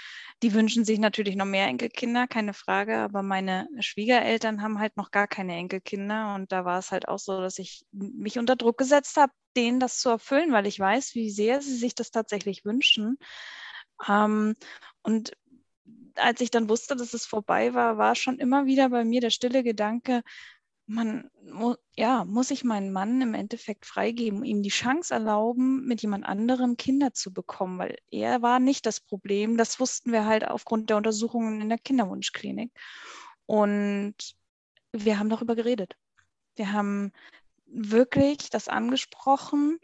[0.41, 5.11] die wünschen sich natürlich noch mehr Enkelkinder, keine Frage, aber meine Schwiegereltern haben halt noch
[5.11, 8.79] gar keine Enkelkinder und da war es halt auch so, dass ich mich unter Druck
[8.79, 12.65] gesetzt habe, denen das zu erfüllen, weil ich weiß, wie sehr sie sich das tatsächlich
[12.65, 13.17] wünschen.
[14.07, 14.55] Ähm,
[15.03, 15.33] und
[16.15, 19.29] als ich dann wusste, dass es vorbei war, war schon immer wieder bei mir der
[19.29, 20.23] stille Gedanke,
[20.87, 21.29] man
[21.95, 26.77] ja, muss ich meinen Mann im Endeffekt freigeben, ihm die Chance erlauben, mit jemand anderem
[26.77, 29.57] Kinder zu bekommen, weil er war nicht das Problem.
[29.57, 32.71] Das wussten wir halt aufgrund der Untersuchungen in der Kinderwunschklinik.
[33.45, 34.15] Und
[34.91, 35.95] wir haben darüber geredet.
[36.55, 37.11] Wir haben
[37.65, 39.79] wirklich das angesprochen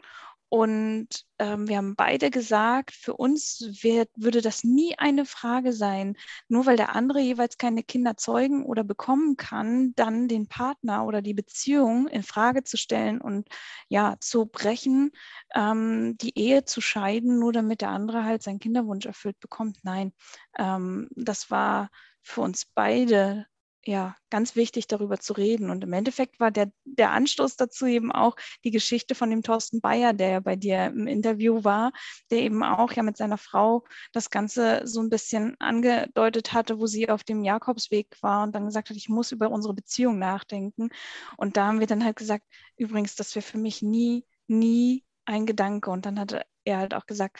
[0.52, 6.14] und ähm, wir haben beide gesagt, für uns wird, würde das nie eine Frage sein,
[6.46, 11.22] nur weil der andere jeweils keine Kinder zeugen oder bekommen kann, dann den Partner oder
[11.22, 13.48] die Beziehung in Frage zu stellen und
[13.88, 15.12] ja, zu brechen,
[15.54, 19.78] ähm, die Ehe zu scheiden, nur damit der andere halt seinen Kinderwunsch erfüllt bekommt.
[19.84, 20.12] Nein,
[20.58, 21.88] ähm, das war
[22.20, 23.46] für uns beide
[23.84, 25.68] ja, ganz wichtig, darüber zu reden.
[25.68, 29.80] Und im Endeffekt war der, der Anstoß dazu eben auch die Geschichte von dem Thorsten
[29.80, 31.92] Bayer, der ja bei dir im Interview war,
[32.30, 36.86] der eben auch ja mit seiner Frau das Ganze so ein bisschen angedeutet hatte, wo
[36.86, 40.90] sie auf dem Jakobsweg war und dann gesagt hat, ich muss über unsere Beziehung nachdenken.
[41.36, 42.44] Und da haben wir dann halt gesagt,
[42.76, 45.90] übrigens, das wäre für mich nie, nie ein Gedanke.
[45.90, 47.38] Und dann hatte er halt auch gesagt,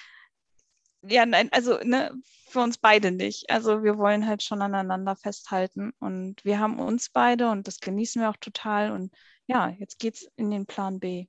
[1.03, 2.12] ja, nein, also ne,
[2.49, 3.51] für uns beide nicht.
[3.51, 8.23] Also wir wollen halt schon aneinander festhalten und wir haben uns beide und das genießen
[8.23, 8.93] wir auch total.
[8.93, 9.12] Und
[9.47, 11.27] ja, jetzt geht's in den Plan B.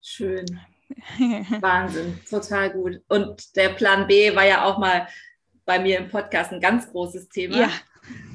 [0.00, 0.46] Schön.
[1.60, 3.00] Wahnsinn, total gut.
[3.08, 5.08] Und der Plan B war ja auch mal
[5.64, 7.56] bei mir im Podcast ein ganz großes Thema.
[7.56, 7.70] Ja.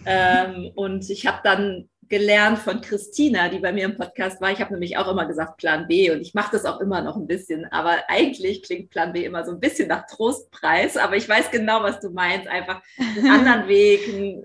[0.06, 4.52] Ähm, und ich habe dann gelernt von Christina, die bei mir im Podcast war.
[4.52, 7.17] Ich habe nämlich auch immer gesagt Plan B und ich mache das auch immer noch
[7.17, 7.65] ein bisschen.
[7.65, 10.98] Aber eigentlich klingt Plan B immer so ein bisschen nach Trostpreis.
[10.98, 12.48] Aber ich weiß genau, was du meinst.
[12.48, 14.43] Einfach einen anderen Weg, ein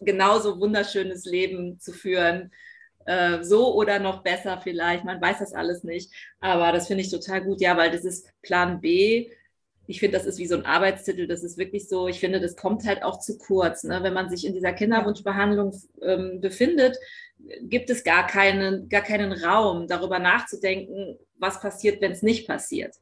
[0.00, 2.50] genauso wunderschönes Leben zu führen.
[3.04, 5.04] Äh, so oder noch besser vielleicht.
[5.04, 6.12] Man weiß das alles nicht.
[6.40, 7.60] Aber das finde ich total gut.
[7.60, 9.30] Ja, weil das ist Plan B
[9.92, 11.26] ich finde, das ist wie so ein Arbeitstitel.
[11.26, 13.84] Das ist wirklich so, ich finde, das kommt halt auch zu kurz.
[13.84, 14.02] Ne?
[14.02, 16.96] Wenn man sich in dieser Kinderwunschbehandlung ähm, befindet,
[17.60, 22.94] gibt es gar keinen, gar keinen Raum, darüber nachzudenken, was passiert, wenn es nicht passiert.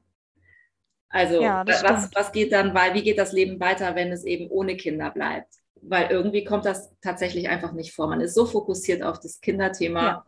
[1.11, 4.51] Also ja, was, was geht dann, weil wie geht das Leben weiter, wenn es eben
[4.51, 5.55] ohne Kinder bleibt?
[5.83, 8.09] Weil irgendwie kommt das tatsächlich einfach nicht vor.
[8.09, 10.03] Man ist so fokussiert auf das Kinderthema.
[10.03, 10.27] Ja.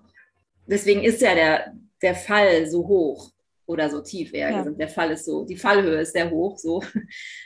[0.67, 1.73] Deswegen ist ja der,
[2.03, 3.33] der Fall so hoch
[3.73, 4.65] oder so tief eher ja.
[4.65, 6.83] Der Fall ist so, die Fallhöhe ist sehr hoch, so.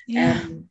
[0.06, 0.32] Ja.
[0.32, 0.68] Ähm,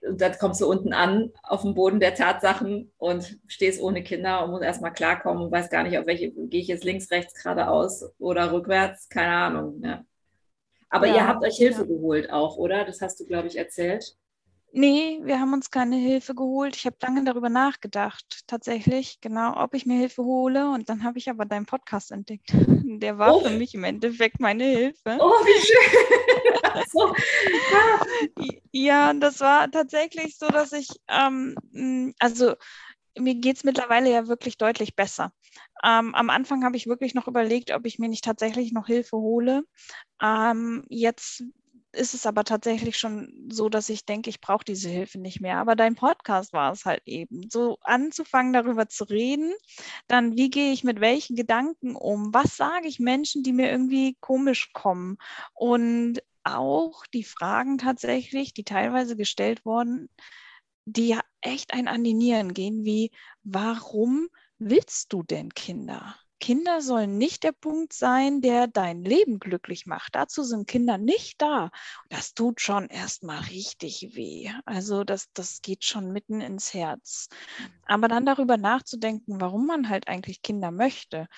[0.00, 4.44] und dann kommst du unten an auf dem Boden der Tatsachen und stehst ohne Kinder
[4.44, 7.34] und musst erstmal klarkommen und weißt gar nicht, auf welche gehe ich jetzt links, rechts,
[7.34, 9.80] geradeaus oder rückwärts, keine Ahnung.
[9.82, 10.04] Ja.
[10.90, 12.84] Aber ja, ihr habt euch Hilfe geholt auch, oder?
[12.84, 14.16] Das hast du, glaube ich, erzählt.
[14.76, 16.74] Nee, wir haben uns keine Hilfe geholt.
[16.74, 20.68] Ich habe lange darüber nachgedacht, tatsächlich, genau, ob ich mir Hilfe hole.
[20.68, 22.50] Und dann habe ich aber deinen Podcast entdeckt.
[23.00, 23.40] Der war oh.
[23.40, 25.16] für mich im Endeffekt meine Hilfe.
[25.20, 26.84] Oh, wie schön.
[26.92, 27.14] so.
[28.72, 32.54] ja, das war tatsächlich so, dass ich, ähm, also
[33.16, 35.32] mir geht es mittlerweile ja wirklich deutlich besser.
[35.84, 39.18] Ähm, am Anfang habe ich wirklich noch überlegt, ob ich mir nicht tatsächlich noch Hilfe
[39.18, 39.62] hole.
[40.20, 41.44] Ähm, jetzt
[41.94, 45.58] ist es aber tatsächlich schon so, dass ich denke, ich brauche diese Hilfe nicht mehr.
[45.58, 49.52] Aber dein Podcast war es halt eben, so anzufangen, darüber zu reden.
[50.08, 52.34] Dann, wie gehe ich mit welchen Gedanken um?
[52.34, 55.16] Was sage ich Menschen, die mir irgendwie komisch kommen?
[55.54, 60.08] Und auch die Fragen tatsächlich, die teilweise gestellt wurden,
[60.86, 63.10] die ja echt ein an die Nieren gehen, wie,
[63.42, 64.28] warum
[64.58, 66.16] willst du denn Kinder?
[66.44, 70.14] Kinder sollen nicht der Punkt sein, der dein Leben glücklich macht.
[70.14, 71.70] Dazu sind Kinder nicht da.
[72.10, 74.50] Das tut schon erstmal richtig weh.
[74.66, 77.30] Also das, das geht schon mitten ins Herz.
[77.86, 81.28] Aber dann darüber nachzudenken, warum man halt eigentlich Kinder möchte.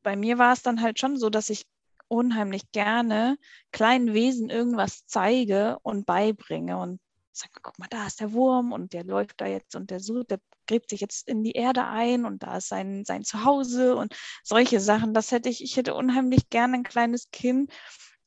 [0.00, 1.66] Bei mir war es dann halt schon so, dass ich
[2.06, 3.36] unheimlich gerne
[3.72, 6.78] kleinen Wesen irgendwas zeige und beibringe.
[6.78, 7.00] Und
[7.32, 10.30] sage, guck mal, da ist der Wurm und der läuft da jetzt und der sucht,
[10.30, 14.14] der gräbt sich jetzt in die Erde ein und da ist sein, sein Zuhause und
[14.42, 15.14] solche Sachen.
[15.14, 17.72] Das hätte ich, ich hätte unheimlich gerne ein kleines Kind,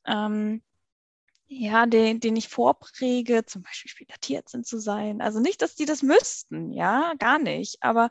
[0.06, 0.62] ähm,
[1.46, 5.20] ja, den, den ich vorpräge, zum Beispiel später Tierärztin zu sein.
[5.20, 7.82] Also nicht, dass die das müssten, ja, gar nicht.
[7.82, 8.10] Aber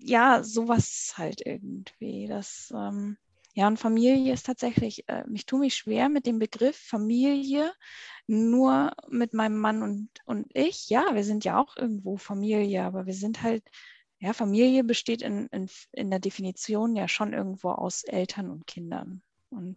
[0.00, 2.26] ja, sowas halt irgendwie.
[2.28, 3.16] Das, ähm,
[3.58, 7.72] ja, und Familie ist tatsächlich, äh, ich tue mich schwer mit dem Begriff Familie,
[8.28, 10.88] nur mit meinem Mann und, und ich.
[10.90, 13.64] Ja, wir sind ja auch irgendwo Familie, aber wir sind halt,
[14.20, 19.22] ja, Familie besteht in, in, in der Definition ja schon irgendwo aus Eltern und Kindern.
[19.50, 19.76] Und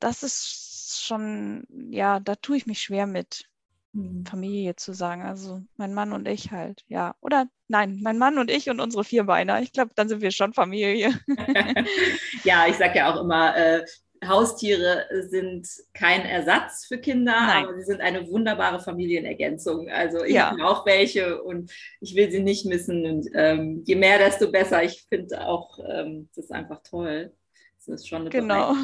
[0.00, 3.50] das ist schon, ja, da tue ich mich schwer mit.
[3.96, 4.26] Mhm.
[4.26, 5.22] Familie zu sagen.
[5.22, 7.14] Also mein Mann und ich halt, ja.
[7.20, 9.62] Oder nein, mein Mann und ich und unsere Vierbeiner.
[9.62, 11.18] Ich glaube, dann sind wir schon Familie.
[12.44, 13.84] ja, ich sage ja auch immer, äh,
[14.26, 17.64] Haustiere sind kein Ersatz für Kinder, Nein.
[17.64, 19.88] aber sie sind eine wunderbare Familienergänzung.
[19.90, 20.50] Also ich ja.
[20.50, 23.04] habe auch welche und ich will sie nicht missen.
[23.06, 24.82] Und ähm, je mehr, desto besser.
[24.82, 27.32] Ich finde auch, ähm, das ist einfach toll.
[27.86, 28.74] Das ist schon eine genau.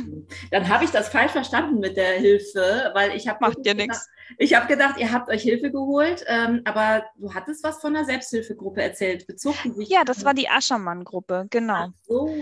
[0.53, 4.09] Dann habe ich das falsch verstanden mit der Hilfe, weil ich habe macht dir nichts.
[4.38, 8.05] Ich habe gedacht, ihr habt euch Hilfe geholt, ähm, aber du hattest was von der
[8.05, 9.27] Selbsthilfegruppe erzählt.
[9.27, 11.88] Bezog sich Ja, das war die Aschermann-Gruppe, genau.
[11.88, 12.35] Ach so.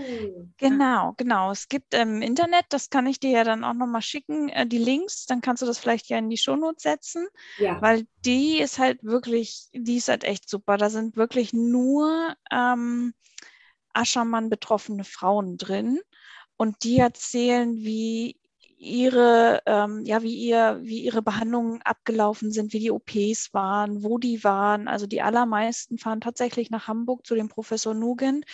[0.57, 1.51] Genau, genau.
[1.51, 4.67] Es gibt im ähm, Internet, das kann ich dir ja dann auch nochmal schicken, äh,
[4.67, 7.81] die Links, dann kannst du das vielleicht ja in die Shownotes setzen, ja.
[7.81, 10.77] weil die ist halt wirklich, die ist halt echt super.
[10.77, 13.13] Da sind wirklich nur ähm,
[13.93, 15.99] Aschermann betroffene Frauen drin
[16.61, 18.39] und die erzählen, wie
[18.77, 24.19] ihre, ähm, ja, wie ihr, wie ihre Behandlungen abgelaufen sind, wie die OPs waren, wo
[24.19, 24.87] die waren.
[24.87, 28.45] Also die allermeisten fahren tatsächlich nach Hamburg zu dem Professor Nugent.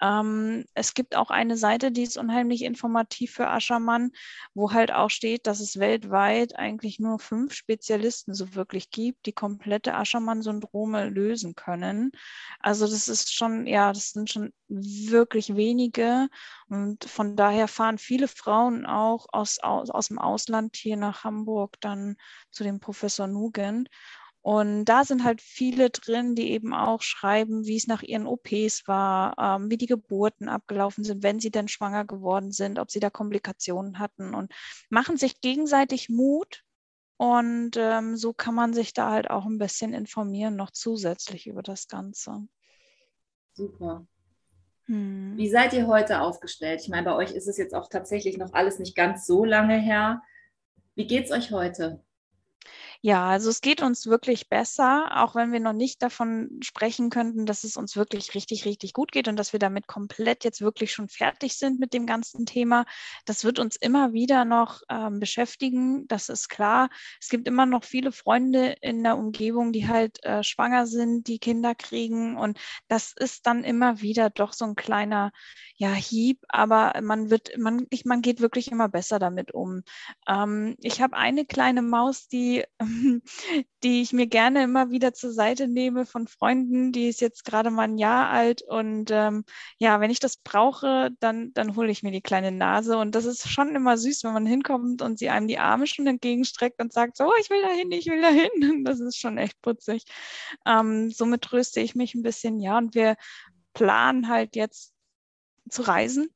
[0.00, 4.10] Ähm, es gibt auch eine Seite, die ist unheimlich informativ für Aschermann,
[4.54, 9.32] wo halt auch steht, dass es weltweit eigentlich nur fünf Spezialisten so wirklich gibt, die
[9.32, 12.12] komplette Aschermann-Syndrome lösen können.
[12.58, 16.28] Also das ist schon, ja, das sind schon wirklich wenige.
[16.70, 21.80] Und von daher fahren viele Frauen auch aus, aus, aus dem Ausland hier nach Hamburg
[21.80, 22.16] dann
[22.50, 23.88] zu dem Professor Nugent.
[24.42, 28.86] Und da sind halt viele drin, die eben auch schreiben, wie es nach ihren OPs
[28.86, 33.00] war, ähm, wie die Geburten abgelaufen sind, wenn sie denn schwanger geworden sind, ob sie
[33.00, 34.52] da Komplikationen hatten und
[34.88, 36.62] machen sich gegenseitig Mut.
[37.18, 41.62] Und ähm, so kann man sich da halt auch ein bisschen informieren, noch zusätzlich über
[41.62, 42.48] das Ganze.
[43.52, 44.06] Super.
[44.90, 45.36] Hm.
[45.36, 46.80] Wie seid ihr heute aufgestellt?
[46.82, 49.78] Ich meine, bei euch ist es jetzt auch tatsächlich noch alles nicht ganz so lange
[49.78, 50.20] her.
[50.96, 52.02] Wie geht es euch heute?
[53.02, 57.46] Ja, also es geht uns wirklich besser, auch wenn wir noch nicht davon sprechen könnten,
[57.46, 60.92] dass es uns wirklich richtig, richtig gut geht und dass wir damit komplett jetzt wirklich
[60.92, 62.84] schon fertig sind mit dem ganzen Thema.
[63.24, 66.90] Das wird uns immer wieder noch ähm, beschäftigen, das ist klar.
[67.18, 71.38] Es gibt immer noch viele Freunde in der Umgebung, die halt äh, schwanger sind, die
[71.38, 72.58] Kinder kriegen und
[72.88, 75.32] das ist dann immer wieder doch so ein kleiner
[75.76, 79.82] ja, Hieb, aber man wird, man, ich, man geht wirklich immer besser damit um.
[80.28, 82.64] Ähm, ich habe eine kleine Maus, die
[83.82, 86.92] die ich mir gerne immer wieder zur Seite nehme von Freunden.
[86.92, 89.44] Die ist jetzt gerade mal ein Jahr alt und ähm,
[89.78, 93.24] ja, wenn ich das brauche, dann, dann hole ich mir die kleine Nase und das
[93.24, 96.92] ist schon immer süß, wenn man hinkommt und sie einem die Arme schon entgegenstreckt und
[96.92, 98.50] sagt, so, oh, ich will dahin, ich will dahin.
[98.84, 100.04] Das ist schon echt putzig.
[100.66, 103.16] Ähm, somit tröste ich mich ein bisschen, ja, und wir
[103.74, 104.94] planen halt jetzt
[105.70, 106.30] zu reisen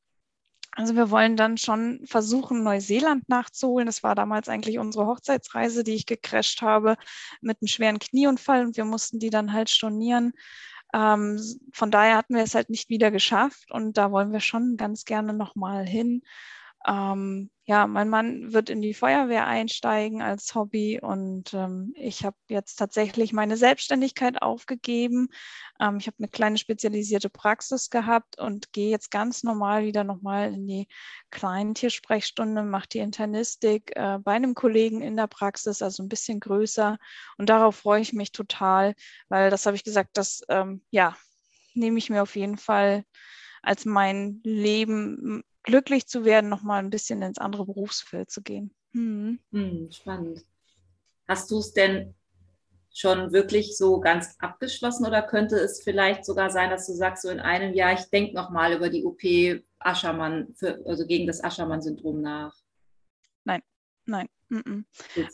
[0.77, 3.87] also wir wollen dann schon versuchen, Neuseeland nachzuholen.
[3.87, 6.97] Das war damals eigentlich unsere Hochzeitsreise, die ich gecrasht habe
[7.41, 10.33] mit einem schweren Knieunfall und wir mussten die dann halt stornieren.
[10.93, 11.41] Ähm,
[11.73, 15.05] von daher hatten wir es halt nicht wieder geschafft und da wollen wir schon ganz
[15.05, 16.23] gerne nochmal hin.
[16.87, 22.37] Ähm, ja, mein Mann wird in die Feuerwehr einsteigen als Hobby und ähm, ich habe
[22.49, 25.29] jetzt tatsächlich meine Selbstständigkeit aufgegeben.
[25.81, 30.53] Ähm, ich habe eine kleine spezialisierte Praxis gehabt und gehe jetzt ganz normal wieder nochmal
[30.53, 30.89] in die
[31.31, 36.99] Kleintiersprechstunde, mache die Internistik äh, bei einem Kollegen in der Praxis, also ein bisschen größer.
[37.39, 38.95] Und darauf freue ich mich total,
[39.29, 41.17] weil das habe ich gesagt, das ähm, ja,
[41.73, 43.05] nehme ich mir auf jeden Fall
[43.63, 48.73] als mein Leben glücklich zu werden, nochmal ein bisschen ins andere Berufsfeld zu gehen.
[48.93, 49.41] Hm.
[49.51, 50.45] Hm, spannend.
[51.27, 52.15] Hast du es denn
[52.93, 57.29] schon wirklich so ganz abgeschlossen oder könnte es vielleicht sogar sein, dass du sagst, so
[57.29, 62.21] in einem Jahr, ich denke nochmal über die OP Aschermann, für, also gegen das Aschermann-Syndrom
[62.21, 62.57] nach?
[63.43, 63.63] Nein,
[64.07, 64.29] nein.
[64.51, 64.85] M -m.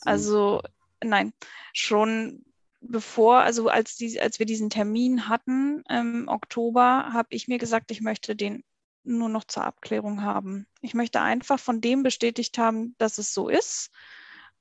[0.06, 0.62] Also
[1.04, 1.32] nein,
[1.74, 2.44] schon
[2.80, 7.90] bevor, also als, die, als wir diesen Termin hatten im Oktober, habe ich mir gesagt,
[7.90, 8.64] ich möchte den
[9.04, 10.66] nur noch zur Abklärung haben.
[10.80, 13.90] Ich möchte einfach von dem bestätigt haben, dass es so ist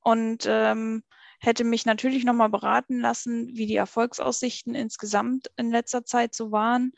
[0.01, 1.03] und ähm,
[1.39, 6.91] hätte mich natürlich nochmal beraten lassen, wie die Erfolgsaussichten insgesamt in letzter Zeit so waren.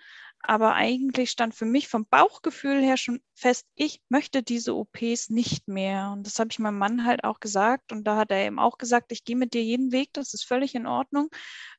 [0.43, 5.67] Aber eigentlich stand für mich vom Bauchgefühl her schon fest, ich möchte diese OPs nicht
[5.67, 6.11] mehr.
[6.11, 7.91] Und das habe ich meinem Mann halt auch gesagt.
[7.91, 10.45] Und da hat er eben auch gesagt, ich gehe mit dir jeden Weg, das ist
[10.45, 11.29] völlig in Ordnung.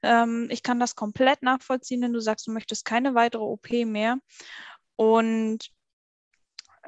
[0.03, 4.19] Ähm, ich kann das komplett nachvollziehen, wenn du sagst, du möchtest keine weitere OP mehr.
[5.03, 5.73] Und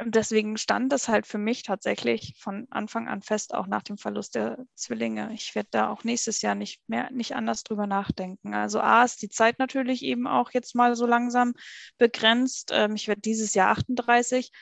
[0.05, 4.37] deswegen stand das halt für mich tatsächlich von Anfang an fest, auch nach dem Verlust
[4.37, 5.33] der Zwillinge.
[5.33, 8.55] Ich werde da auch nächstes Jahr nicht mehr, nicht anders drüber nachdenken.
[8.55, 11.55] Also A ist die Zeit natürlich eben auch jetzt mal so langsam
[11.99, 12.71] begrenzt.
[12.73, 14.53] Ähm, ich werde dieses Jahr 38.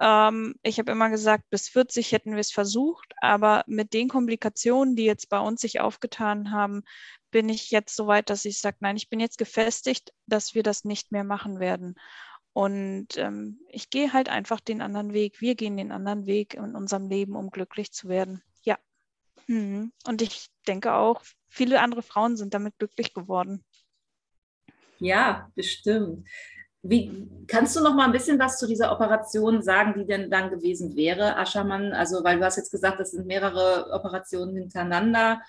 [0.00, 4.96] Ähm, ich habe immer gesagt, bis 40 hätten wir es versucht, aber mit den Komplikationen,
[4.96, 6.82] die jetzt bei uns sich aufgetan haben,
[7.30, 10.62] bin ich jetzt so weit, dass ich sage, nein, ich bin jetzt gefestigt, dass wir
[10.62, 11.94] das nicht mehr machen werden.
[12.58, 15.40] Und ähm, ich gehe halt einfach den anderen Weg.
[15.40, 18.42] Wir gehen den anderen Weg in unserem Leben, um glücklich zu werden.
[18.64, 18.76] Ja.
[19.46, 19.92] Mhm.
[20.08, 23.64] Und ich denke auch, viele andere Frauen sind damit glücklich geworden.
[24.98, 26.26] Ja, bestimmt.
[26.82, 30.50] Wie, kannst du noch mal ein bisschen was zu dieser Operation sagen, die denn dann
[30.50, 31.92] gewesen wäre, Aschermann?
[31.92, 35.42] Also, weil du hast jetzt gesagt, das sind mehrere Operationen hintereinander.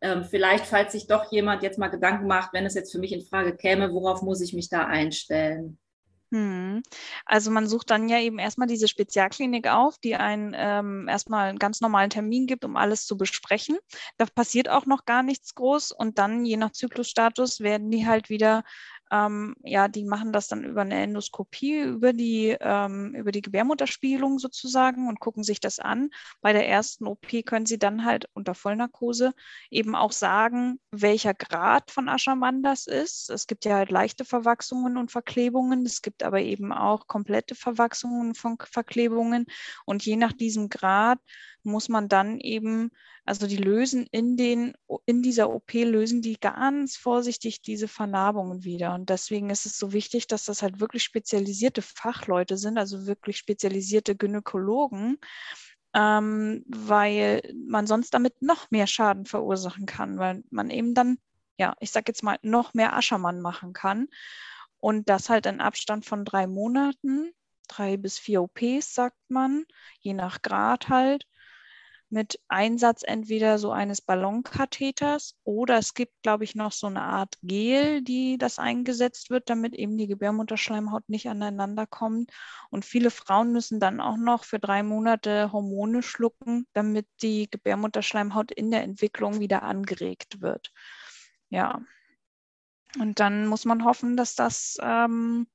[0.00, 3.10] Ähm, vielleicht, falls sich doch jemand jetzt mal Gedanken macht, wenn es jetzt für mich
[3.10, 5.80] in Frage käme, worauf muss ich mich da einstellen?
[6.32, 6.82] Hm.
[7.26, 11.58] Also man sucht dann ja eben erstmal diese Spezialklinik auf, die einen ähm, erstmal einen
[11.58, 13.76] ganz normalen Termin gibt, um alles zu besprechen.
[14.16, 18.30] Da passiert auch noch gar nichts groß und dann je nach Zyklusstatus werden die halt
[18.30, 18.64] wieder
[19.12, 24.38] ähm, ja, die machen das dann über eine Endoskopie, über die, ähm, über die Gebärmutterspielung
[24.38, 26.08] sozusagen und gucken sich das an.
[26.40, 29.34] Bei der ersten OP können sie dann halt unter Vollnarkose
[29.70, 33.28] eben auch sagen, welcher Grad von Aschermann das ist.
[33.28, 35.84] Es gibt ja halt leichte Verwachsungen und Verklebungen.
[35.84, 39.44] Es gibt aber eben auch komplette Verwachsungen von Verklebungen.
[39.84, 41.18] Und je nach diesem Grad
[41.64, 42.90] muss man dann eben,
[43.24, 44.74] also die lösen in den,
[45.06, 48.94] in dieser OP lösen die ganz vorsichtig diese Vernarbungen wieder.
[48.94, 53.36] Und deswegen ist es so wichtig, dass das halt wirklich spezialisierte Fachleute sind, also wirklich
[53.36, 55.18] spezialisierte Gynäkologen,
[55.94, 61.18] ähm, weil man sonst damit noch mehr Schaden verursachen kann, weil man eben dann,
[61.58, 64.08] ja, ich sag jetzt mal, noch mehr Aschermann machen kann.
[64.78, 67.32] Und das halt in Abstand von drei Monaten,
[67.68, 69.64] drei bis vier OPs, sagt man,
[70.00, 71.26] je nach Grad halt
[72.12, 77.38] mit Einsatz entweder so eines Ballonkatheters oder es gibt, glaube ich, noch so eine Art
[77.42, 82.30] Gel, die das eingesetzt wird, damit eben die Gebärmutterschleimhaut nicht aneinander kommt.
[82.70, 88.52] Und viele Frauen müssen dann auch noch für drei Monate Hormone schlucken, damit die Gebärmutterschleimhaut
[88.52, 90.70] in der Entwicklung wieder angeregt wird.
[91.48, 91.80] Ja.
[93.00, 95.46] Und dann muss man hoffen, dass das ähm,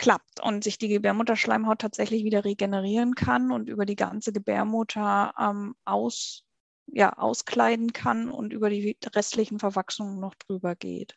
[0.00, 5.74] klappt und sich die Gebärmutterschleimhaut tatsächlich wieder regenerieren kann und über die ganze Gebärmutter ähm,
[5.84, 6.42] aus,
[6.86, 11.16] ja, auskleiden kann und über die restlichen Verwachsungen noch drüber geht.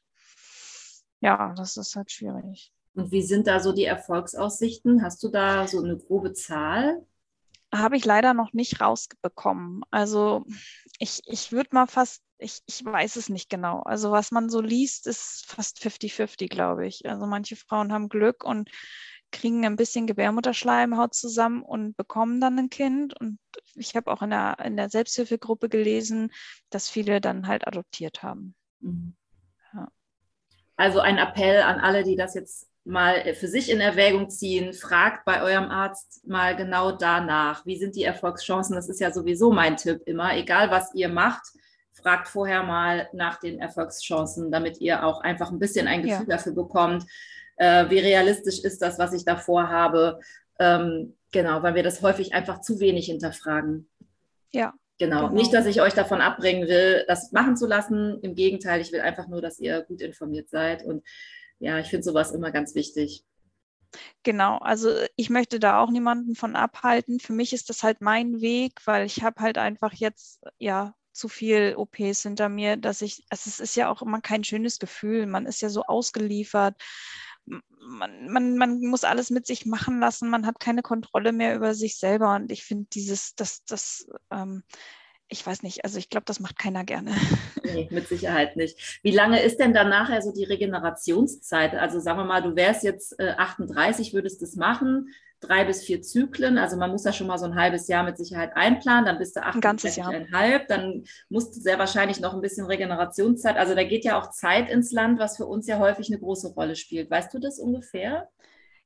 [1.22, 2.74] Ja, das ist halt schwierig.
[2.94, 5.02] Und wie sind da so die Erfolgsaussichten?
[5.02, 7.08] Hast du da so eine grobe Zahl?
[7.74, 9.84] Habe ich leider noch nicht rausbekommen.
[9.92, 10.46] Also
[11.00, 13.82] ich, ich würde mal fast ich, ich weiß es nicht genau.
[13.82, 17.06] Also was man so liest, ist fast 50-50, glaube ich.
[17.06, 18.70] Also manche Frauen haben Glück und
[19.32, 23.20] kriegen ein bisschen Gebärmutterschleimhaut zusammen und bekommen dann ein Kind.
[23.20, 23.40] Und
[23.76, 26.32] ich habe auch in der, in der Selbsthilfegruppe gelesen,
[26.70, 28.56] dass viele dann halt adoptiert haben.
[28.82, 29.16] Mhm.
[29.74, 29.88] Ja.
[30.76, 35.24] Also ein Appell an alle, die das jetzt mal für sich in Erwägung ziehen, fragt
[35.24, 38.76] bei eurem Arzt mal genau danach, wie sind die Erfolgschancen.
[38.76, 41.44] Das ist ja sowieso mein Tipp immer, egal was ihr macht
[42.04, 46.36] fragt vorher mal nach den Erfolgschancen, damit ihr auch einfach ein bisschen ein Gefühl ja.
[46.36, 47.06] dafür bekommt,
[47.56, 50.20] äh, wie realistisch ist das, was ich davor habe.
[50.60, 53.90] Ähm, genau, weil wir das häufig einfach zu wenig hinterfragen.
[54.52, 54.74] Ja.
[55.00, 55.28] Genau.
[55.28, 55.34] genau.
[55.34, 58.20] Nicht, dass ich euch davon abbringen will, das machen zu lassen.
[58.22, 60.84] Im Gegenteil, ich will einfach nur, dass ihr gut informiert seid.
[60.84, 61.04] Und
[61.60, 63.26] ja, ich finde sowas immer ganz wichtig.
[64.24, 67.20] Genau, also ich möchte da auch niemanden von abhalten.
[67.20, 71.30] Für mich ist das halt mein Weg, weil ich habe halt einfach jetzt ja zu
[71.30, 75.28] viel OPs hinter mir, dass ich, also es ist ja auch immer kein schönes Gefühl.
[75.28, 76.76] Man ist ja so ausgeliefert.
[77.46, 80.30] Man, man, man muss alles mit sich machen lassen.
[80.30, 82.36] Man hat keine Kontrolle mehr über sich selber.
[82.36, 84.64] Und ich finde dieses, das, das, ähm,
[85.34, 87.12] ich weiß nicht, also ich glaube, das macht keiner gerne.
[87.64, 89.00] Nee, mit Sicherheit nicht.
[89.04, 91.74] Wie lange ist denn dann nachher so die Regenerationszeit?
[91.74, 95.08] Also sagen wir mal, du wärst jetzt äh, 38, würdest das machen
[95.44, 96.58] drei bis vier Zyklen.
[96.58, 99.06] Also man muss da schon mal so ein halbes Jahr mit Sicherheit einplanen.
[99.06, 100.68] Dann bist du acht einhalb.
[100.68, 103.58] Dann musst du sehr wahrscheinlich noch ein bisschen Regenerationszeit.
[103.58, 106.54] Also da geht ja auch Zeit ins Land, was für uns ja häufig eine große
[106.54, 107.12] Rolle spielt.
[107.12, 108.30] Weißt du das ungefähr?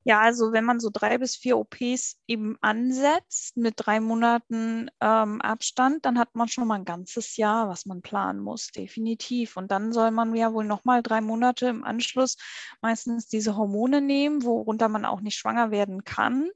[0.07, 5.41] Ja, also wenn man so drei bis vier OPs eben ansetzt mit drei Monaten ähm,
[5.41, 9.57] Abstand, dann hat man schon mal ein ganzes Jahr, was man planen muss, definitiv.
[9.57, 12.37] Und dann soll man ja wohl nochmal drei Monate im Anschluss
[12.81, 16.49] meistens diese Hormone nehmen, worunter man auch nicht schwanger werden kann.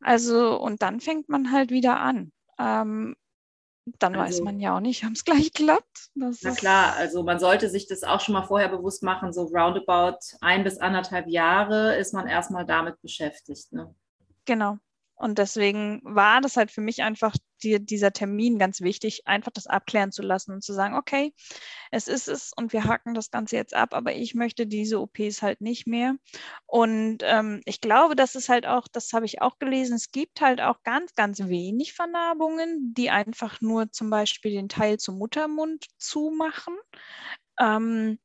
[0.00, 2.30] Also, und dann fängt man halt wieder an.
[2.60, 3.16] Ähm,
[3.98, 6.10] dann also, weiß man ja auch nicht, ob es gleich klappt.
[6.14, 9.42] Das na klar, also man sollte sich das auch schon mal vorher bewusst machen, so
[9.42, 13.72] roundabout ein bis anderthalb Jahre ist man erstmal damit beschäftigt.
[13.72, 13.94] Ne?
[14.44, 14.78] Genau.
[15.16, 19.66] Und deswegen war das halt für mich einfach die, dieser Termin ganz wichtig, einfach das
[19.66, 21.32] abklären zu lassen und zu sagen, okay,
[21.90, 25.42] es ist es und wir haken das Ganze jetzt ab, aber ich möchte diese OPs
[25.42, 26.16] halt nicht mehr.
[26.66, 30.40] Und ähm, ich glaube, das ist halt auch, das habe ich auch gelesen, es gibt
[30.40, 35.86] halt auch ganz, ganz wenig Vernarbungen, die einfach nur zum Beispiel den Teil zum Muttermund
[35.98, 36.74] zumachen.
[37.60, 38.18] Ähm,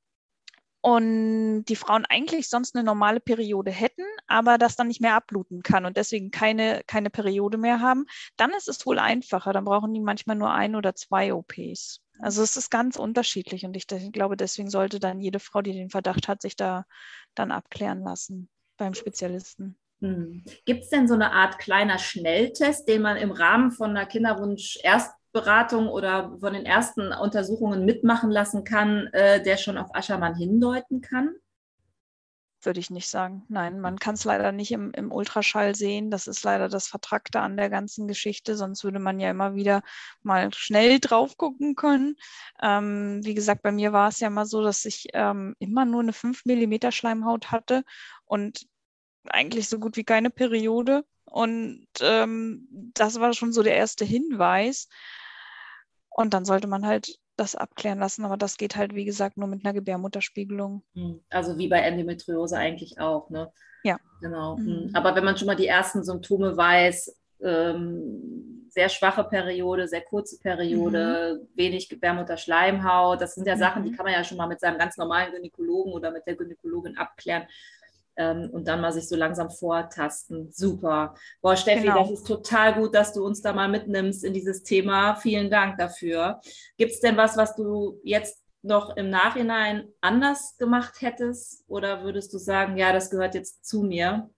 [0.82, 5.62] und die Frauen eigentlich sonst eine normale Periode hätten, aber das dann nicht mehr abbluten
[5.62, 8.06] kann und deswegen keine, keine Periode mehr haben,
[8.38, 9.52] dann ist es wohl einfacher.
[9.52, 12.02] Dann brauchen die manchmal nur ein oder zwei OPs.
[12.20, 15.90] Also es ist ganz unterschiedlich und ich glaube, deswegen sollte dann jede Frau, die den
[15.90, 16.86] Verdacht hat, sich da
[17.36, 19.78] dann abklären lassen beim Spezialisten.
[20.02, 20.44] Hm.
[20.66, 24.80] Gibt es denn so eine Art kleiner Schnelltest, den man im Rahmen von einer Kinderwunsch
[24.82, 30.36] erst Beratung oder von den ersten Untersuchungen mitmachen lassen kann, äh, der schon auf Aschermann
[30.36, 31.36] hindeuten kann?
[32.66, 33.46] würde ich nicht sagen.
[33.48, 36.12] Nein, man kann es leider nicht im, im, Ultraschall sehen.
[36.12, 38.56] Das ist leider das Vertrackte an der ganzen Geschichte.
[38.56, 39.82] Sonst würde man ja immer wieder
[40.24, 42.16] mal schnell drauf gucken können.
[42.62, 46.02] Ähm, wie gesagt, bei mir war es ja mal so, dass ich ähm, immer nur
[46.02, 47.84] eine 5 mm Schleimhaut hatte
[48.26, 48.68] und
[49.30, 51.06] eigentlich so gut wie keine Periode.
[51.26, 54.88] Und ähm, das war schon so der erste Hinweis.
[56.20, 59.48] Und dann sollte man halt das abklären lassen, aber das geht halt, wie gesagt, nur
[59.48, 60.84] mit einer Gebärmutterspiegelung.
[60.94, 63.50] Hm, also wie bei Endometriose eigentlich auch, ne?
[63.86, 63.96] Ja.
[64.20, 64.58] Genau.
[64.58, 64.66] Hm.
[64.66, 64.90] Mhm.
[64.96, 70.38] Aber wenn man schon mal die ersten Symptome weiß, ähm, sehr schwache Periode, sehr kurze
[70.40, 71.58] Periode, mhm.
[71.58, 73.60] wenig Gebärmutterschleimhaut, das sind ja mhm.
[73.60, 76.36] Sachen, die kann man ja schon mal mit seinem ganz normalen Gynäkologen oder mit der
[76.36, 77.48] Gynäkologin abklären
[78.16, 80.52] ähm, und dann mal sich so langsam vortasten.
[80.52, 81.16] Super.
[81.42, 82.00] Boah, Steffi, genau.
[82.00, 85.16] das ist total gut, dass du uns da mal mitnimmst in dieses Thema.
[85.16, 86.42] Vielen Dank dafür.
[86.78, 91.64] Gibt es denn was, was du jetzt noch im Nachhinein anders gemacht hättest?
[91.68, 94.30] Oder würdest du sagen, ja, das gehört jetzt zu mir?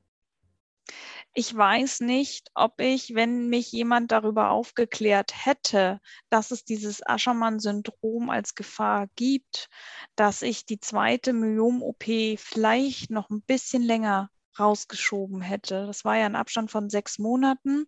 [1.34, 8.30] Ich weiß nicht, ob ich, wenn mich jemand darüber aufgeklärt hätte, dass es dieses Aschermann-Syndrom
[8.30, 9.70] als Gefahr gibt,
[10.16, 14.30] dass ich die zweite Myom-OP vielleicht noch ein bisschen länger
[14.60, 15.86] rausgeschoben hätte.
[15.88, 17.86] Das war ja ein Abstand von sechs Monaten.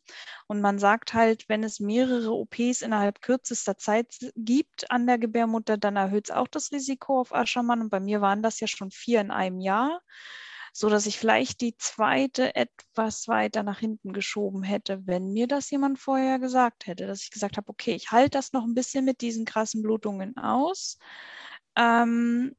[0.47, 5.77] Und man sagt halt, wenn es mehrere OPs innerhalb kürzester Zeit gibt an der Gebärmutter,
[5.77, 7.81] dann erhöht es auch das Risiko auf Aschermann.
[7.81, 10.01] Und bei mir waren das ja schon vier in einem Jahr
[10.73, 15.69] so dass ich vielleicht die zweite etwas weiter nach hinten geschoben hätte, wenn mir das
[15.69, 19.05] jemand vorher gesagt hätte, dass ich gesagt habe, okay, ich halte das noch ein bisschen
[19.05, 20.97] mit diesen krassen Blutungen aus,
[21.77, 22.55] ähm,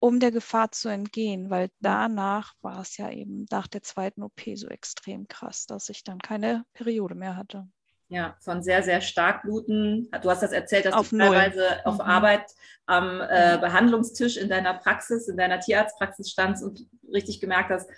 [0.00, 4.42] um der Gefahr zu entgehen, weil danach war es ja eben nach der zweiten OP
[4.56, 7.68] so extrem krass, dass ich dann keine Periode mehr hatte.
[8.08, 10.08] Ja, von sehr, sehr stark bluten.
[10.22, 11.80] Du hast das erzählt, dass auf du teilweise Null.
[11.84, 12.00] auf mhm.
[12.02, 12.46] Arbeit
[12.86, 17.90] am äh, Behandlungstisch in deiner Praxis, in deiner Tierarztpraxis standst und richtig gemerkt hast,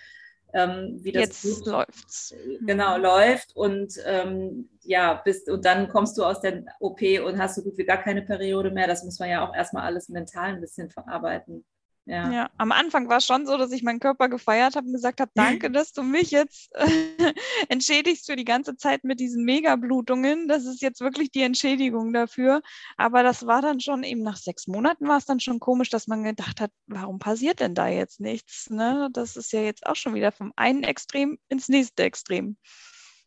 [0.54, 2.32] ähm, wie das Jetzt Blut läuft's.
[2.32, 3.02] Äh, genau mhm.
[3.02, 7.62] läuft und ähm, ja bist und dann kommst du aus der OP und hast so
[7.62, 8.86] gut wie gar keine Periode mehr.
[8.86, 11.64] Das muss man ja auch erstmal alles mental ein bisschen verarbeiten.
[12.08, 12.30] Ja.
[12.32, 12.50] ja.
[12.56, 15.30] am Anfang war es schon so, dass ich meinen Körper gefeiert habe und gesagt habe,
[15.34, 16.70] danke, dass du mich jetzt
[17.68, 20.48] entschädigst für die ganze Zeit mit diesen Megablutungen.
[20.48, 22.62] Das ist jetzt wirklich die Entschädigung dafür.
[22.96, 26.06] Aber das war dann schon eben nach sechs Monaten war es dann schon komisch, dass
[26.06, 28.70] man gedacht hat, warum passiert denn da jetzt nichts?
[28.70, 29.10] Ne?
[29.12, 32.56] Das ist ja jetzt auch schon wieder vom einen Extrem ins nächste Extrem.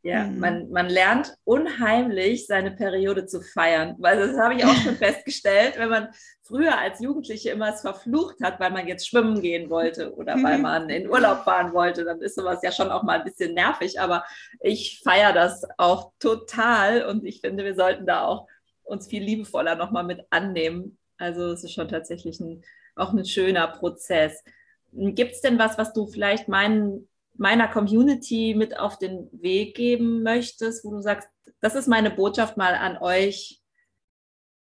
[0.03, 0.39] Ja, mhm.
[0.39, 5.75] man, man lernt unheimlich seine Periode zu feiern, weil das habe ich auch schon festgestellt,
[5.77, 6.09] wenn man
[6.41, 10.43] früher als Jugendliche immer es verflucht hat, weil man jetzt schwimmen gehen wollte oder mhm.
[10.43, 13.53] weil man in Urlaub fahren wollte, dann ist sowas ja schon auch mal ein bisschen
[13.53, 14.25] nervig, aber
[14.59, 18.47] ich feiere das auch total und ich finde, wir sollten da auch
[18.83, 20.97] uns viel liebevoller nochmal mit annehmen.
[21.17, 22.63] Also es ist schon tatsächlich ein,
[22.95, 24.43] auch ein schöner Prozess.
[24.91, 30.23] Gibt es denn was, was du vielleicht meinen meiner Community mit auf den Weg geben
[30.23, 31.29] möchtest, wo du sagst,
[31.59, 33.61] das ist meine Botschaft mal an euch,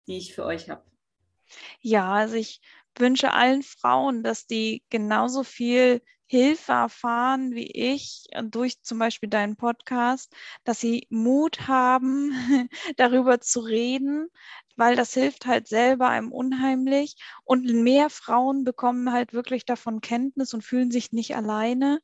[0.07, 0.83] die ich für euch habe?
[1.79, 2.61] Ja, also ich
[2.97, 9.55] wünsche allen Frauen, dass die genauso viel Hilfe erfahren wie ich durch zum Beispiel deinen
[9.55, 12.33] Podcast, dass sie Mut haben,
[12.97, 14.27] darüber zu reden,
[14.75, 17.15] weil das hilft halt selber einem unheimlich.
[17.45, 22.01] Und mehr Frauen bekommen halt wirklich davon Kenntnis und fühlen sich nicht alleine.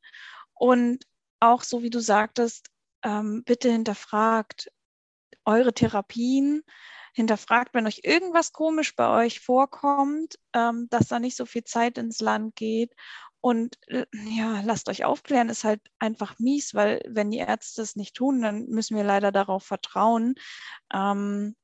[0.54, 1.04] Und
[1.40, 2.70] auch so wie du sagtest,
[3.02, 4.70] ähm, bitte hinterfragt
[5.44, 6.62] eure Therapien,
[7.12, 11.98] hinterfragt, wenn euch irgendwas komisch bei euch vorkommt, ähm, dass da nicht so viel Zeit
[11.98, 12.92] ins Land geht.
[13.40, 17.94] Und äh, ja, lasst euch aufklären, ist halt einfach mies, weil wenn die Ärzte es
[17.94, 20.34] nicht tun, dann müssen wir leider darauf vertrauen.
[20.92, 21.54] Ähm,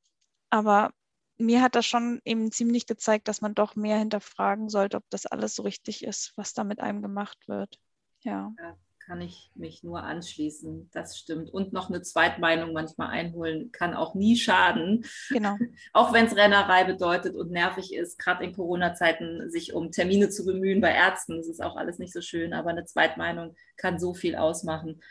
[0.51, 0.93] aber
[1.39, 5.27] mir hat das schon eben ziemlich gezeigt, dass man doch mehr hinterfragen sollte, ob das
[5.27, 7.79] alles so richtig ist, was da mit einem gemacht wird.
[8.23, 8.53] Ja.
[8.59, 8.77] ja
[9.11, 10.89] kann ich mich nur anschließen.
[10.93, 11.53] Das stimmt.
[11.53, 15.05] Und noch eine Zweitmeinung manchmal einholen kann auch nie schaden.
[15.31, 15.57] Genau.
[15.93, 20.45] auch wenn es Rennerei bedeutet und nervig ist, gerade in Corona-Zeiten sich um Termine zu
[20.45, 21.39] bemühen bei Ärzten.
[21.39, 25.03] Das ist auch alles nicht so schön, aber eine Zweitmeinung kann so viel ausmachen.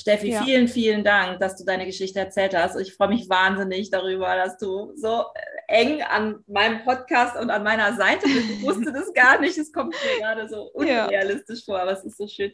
[0.00, 0.42] Steffi, ja.
[0.42, 2.74] vielen, vielen Dank, dass du deine Geschichte erzählt hast.
[2.80, 5.26] Ich freue mich wahnsinnig darüber, dass du so
[5.68, 8.50] eng an meinem Podcast und an meiner Seite bist.
[8.50, 9.58] Ich wusste das gar nicht.
[9.58, 11.64] Es kommt mir gerade so unrealistisch ja.
[11.66, 12.50] vor, aber es ist so schön.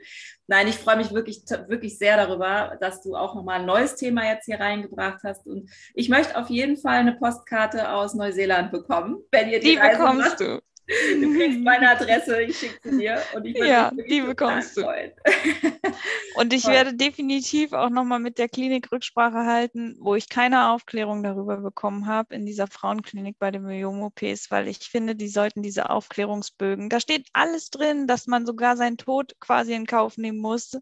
[0.48, 4.26] Nein, ich freue mich wirklich, wirklich sehr darüber, dass du auch nochmal ein neues Thema
[4.28, 5.46] jetzt hier reingebracht hast.
[5.46, 9.76] Und ich möchte auf jeden Fall eine Postkarte aus Neuseeland bekommen, wenn ihr die, die
[9.76, 10.40] Reise bekommst macht.
[10.40, 10.60] du.
[10.88, 14.86] Du kriegst meine Adresse, ich schicke sie dir und ich würde Ja, die bekommst du.
[16.36, 16.72] Und ich Toll.
[16.72, 22.06] werde definitiv auch nochmal mit der Klinik Rücksprache halten, wo ich keine Aufklärung darüber bekommen
[22.06, 27.00] habe, in dieser Frauenklinik bei den Myom-OPs, weil ich finde, die sollten diese Aufklärungsbögen, da
[27.00, 30.78] steht alles drin, dass man sogar seinen Tod quasi in Kauf nehmen muss,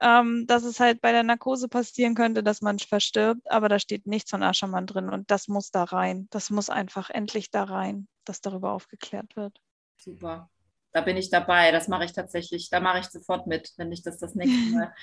[0.00, 4.06] ähm, dass es halt bei der Narkose passieren könnte, dass man verstirbt, aber da steht
[4.06, 6.28] nichts von Aschermann drin und das muss da rein.
[6.30, 9.60] Das muss einfach endlich da rein, dass darüber aufgeklärt wird.
[9.98, 10.50] Super.
[10.92, 11.70] Da bin ich dabei.
[11.72, 12.68] Das mache ich tatsächlich.
[12.70, 14.94] Da mache ich sofort mit, wenn ich das das nächste Mal.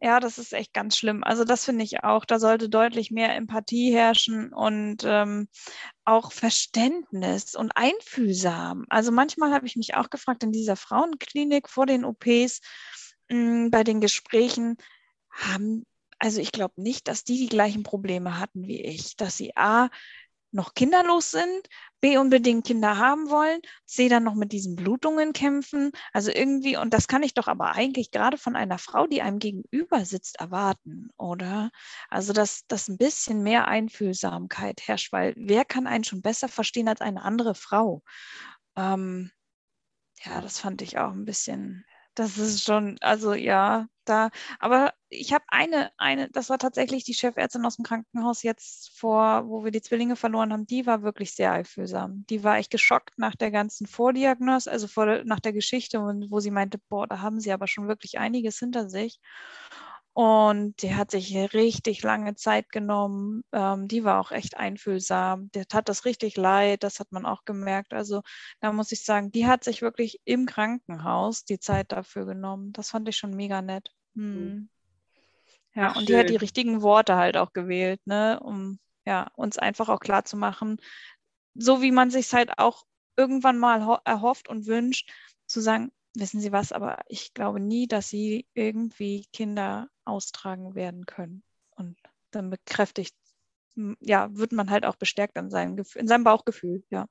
[0.00, 1.24] Ja, das ist echt ganz schlimm.
[1.24, 2.26] Also das finde ich auch.
[2.26, 5.48] Da sollte deutlich mehr Empathie herrschen und ähm,
[6.04, 8.84] auch Verständnis und einfühlsam.
[8.90, 12.60] Also manchmal habe ich mich auch gefragt in dieser Frauenklinik vor den OPs,
[13.30, 14.76] mh, bei den Gesprächen,
[15.30, 15.86] haben,
[16.18, 19.88] also ich glaube nicht, dass die die gleichen Probleme hatten wie ich, dass sie A,
[20.56, 21.68] noch kinderlos sind,
[22.00, 25.92] B unbedingt Kinder haben wollen, C dann noch mit diesen Blutungen kämpfen.
[26.12, 29.38] Also irgendwie, und das kann ich doch aber eigentlich gerade von einer Frau, die einem
[29.38, 31.70] gegenüber sitzt, erwarten, oder?
[32.08, 36.88] Also, dass, dass ein bisschen mehr Einfühlsamkeit herrscht, weil wer kann einen schon besser verstehen
[36.88, 38.02] als eine andere Frau?
[38.76, 39.30] Ähm,
[40.24, 41.84] ja, das fand ich auch ein bisschen,
[42.16, 47.14] das ist schon, also ja, da, aber ich habe eine, eine, das war tatsächlich die
[47.14, 51.34] Chefärztin aus dem Krankenhaus jetzt vor, wo wir die Zwillinge verloren haben, die war wirklich
[51.34, 52.24] sehr einfühlsam.
[52.30, 56.50] Die war echt geschockt nach der ganzen Vordiagnose, also vor, nach der Geschichte, wo sie
[56.50, 59.20] meinte, boah, da haben sie aber schon wirklich einiges hinter sich.
[60.16, 63.44] Und die hat sich richtig lange Zeit genommen.
[63.52, 65.50] Ähm, die war auch echt einfühlsam.
[65.52, 67.92] Der tat das richtig leid, das hat man auch gemerkt.
[67.92, 68.22] Also
[68.60, 72.72] da muss ich sagen, die hat sich wirklich im Krankenhaus die Zeit dafür genommen.
[72.72, 73.90] Das fand ich schon mega nett.
[74.14, 74.70] Hm.
[75.74, 76.36] Ja, Ach, und die hat die schön.
[76.36, 80.78] richtigen Worte halt auch gewählt, ne, um ja, uns einfach auch klar zu machen,
[81.54, 82.84] so wie man sich halt auch
[83.16, 85.10] irgendwann mal ho- erhofft und wünscht,
[85.46, 91.06] zu sagen, wissen Sie was, aber ich glaube nie, dass Sie irgendwie Kinder austragen werden
[91.06, 91.42] können.
[91.76, 91.96] Und
[92.30, 93.14] dann bekräftigt,
[94.00, 97.06] ja, wird man halt auch bestärkt in seinem, in seinem Bauchgefühl, ja.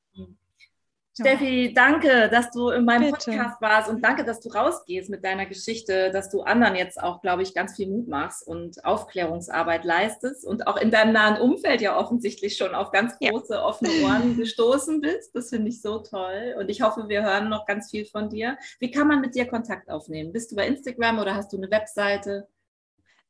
[1.17, 3.31] Steffi, danke, dass du in meinem Bitte.
[3.31, 7.21] Podcast warst und danke, dass du rausgehst mit deiner Geschichte, dass du anderen jetzt auch,
[7.21, 11.79] glaube ich, ganz viel Mut machst und Aufklärungsarbeit leistest und auch in deinem nahen Umfeld
[11.79, 13.31] ja offensichtlich schon auf ganz Ja.
[13.31, 15.33] große offene Ohren gestoßen bist.
[15.35, 18.57] Das finde ich so toll und ich hoffe, wir hören noch ganz viel von dir.
[18.79, 20.33] Wie kann man mit dir Kontakt aufnehmen?
[20.33, 22.47] Bist du bei Instagram oder hast du eine Webseite?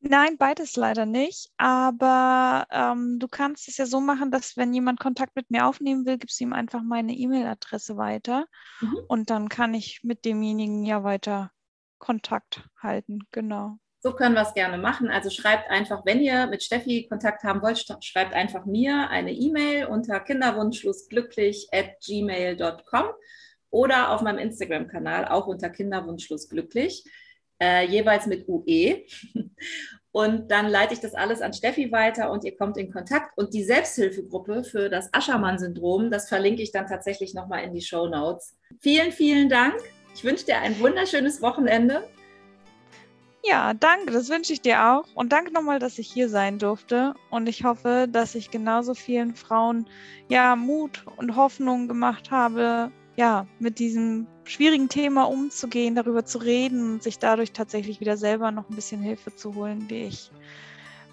[0.08, 1.49] Nein, beides leider nicht.
[1.58, 6.06] Aber ähm, du kannst es ja so machen, dass wenn jemand Kontakt mit mir aufnehmen
[6.06, 8.45] will, gibst du ihm einfach meine E-Mail-Adresse weiter.
[8.82, 8.99] Mhm.
[9.08, 11.51] Und dann kann ich mit demjenigen ja weiter
[11.97, 13.20] Kontakt halten.
[13.32, 13.78] Genau.
[14.06, 15.10] So können wir es gerne machen.
[15.10, 19.88] Also schreibt einfach, wenn ihr mit Steffi Kontakt haben wollt, schreibt einfach mir eine E-Mail
[19.88, 23.06] unter kinderwunschschlussglücklich at gmail.com
[23.72, 27.03] oder auf meinem Instagram-Kanal auch unter kinderwunschschlussglücklich,
[27.60, 29.06] äh, jeweils mit UE.
[30.16, 33.38] Und dann leite ich das alles an Steffi weiter und ihr kommt in Kontakt.
[33.38, 38.07] Und die Selbsthilfegruppe für das Aschermann-Syndrom, das verlinke ich dann tatsächlich nochmal in die Show
[38.07, 38.55] Notes.
[38.80, 39.76] Vielen, vielen Dank.
[40.13, 42.07] Ich wünsche dir ein wunderschönes Wochenende.
[43.43, 45.03] Ja, danke, das wünsche ich dir auch.
[45.16, 47.13] Und danke nochmal, dass ich hier sein durfte.
[47.30, 49.86] Und ich hoffe, dass ich genauso vielen Frauen
[50.30, 56.93] ja Mut und Hoffnung gemacht habe, ja, mit diesem schwierigen Thema umzugehen, darüber zu reden
[56.93, 60.32] und sich dadurch tatsächlich wieder selber noch ein bisschen Hilfe zu holen, wie ich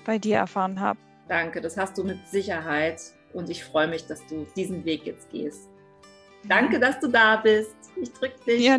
[0.04, 0.98] bei dir erfahren habe.
[1.28, 3.00] Danke, das hast du mit Sicherheit
[3.32, 5.68] und ich freue mich, dass du diesen Weg jetzt gehst.
[6.48, 7.74] Danke, dass du da bist.
[8.00, 8.62] Ich drück dich.
[8.62, 8.78] Ja,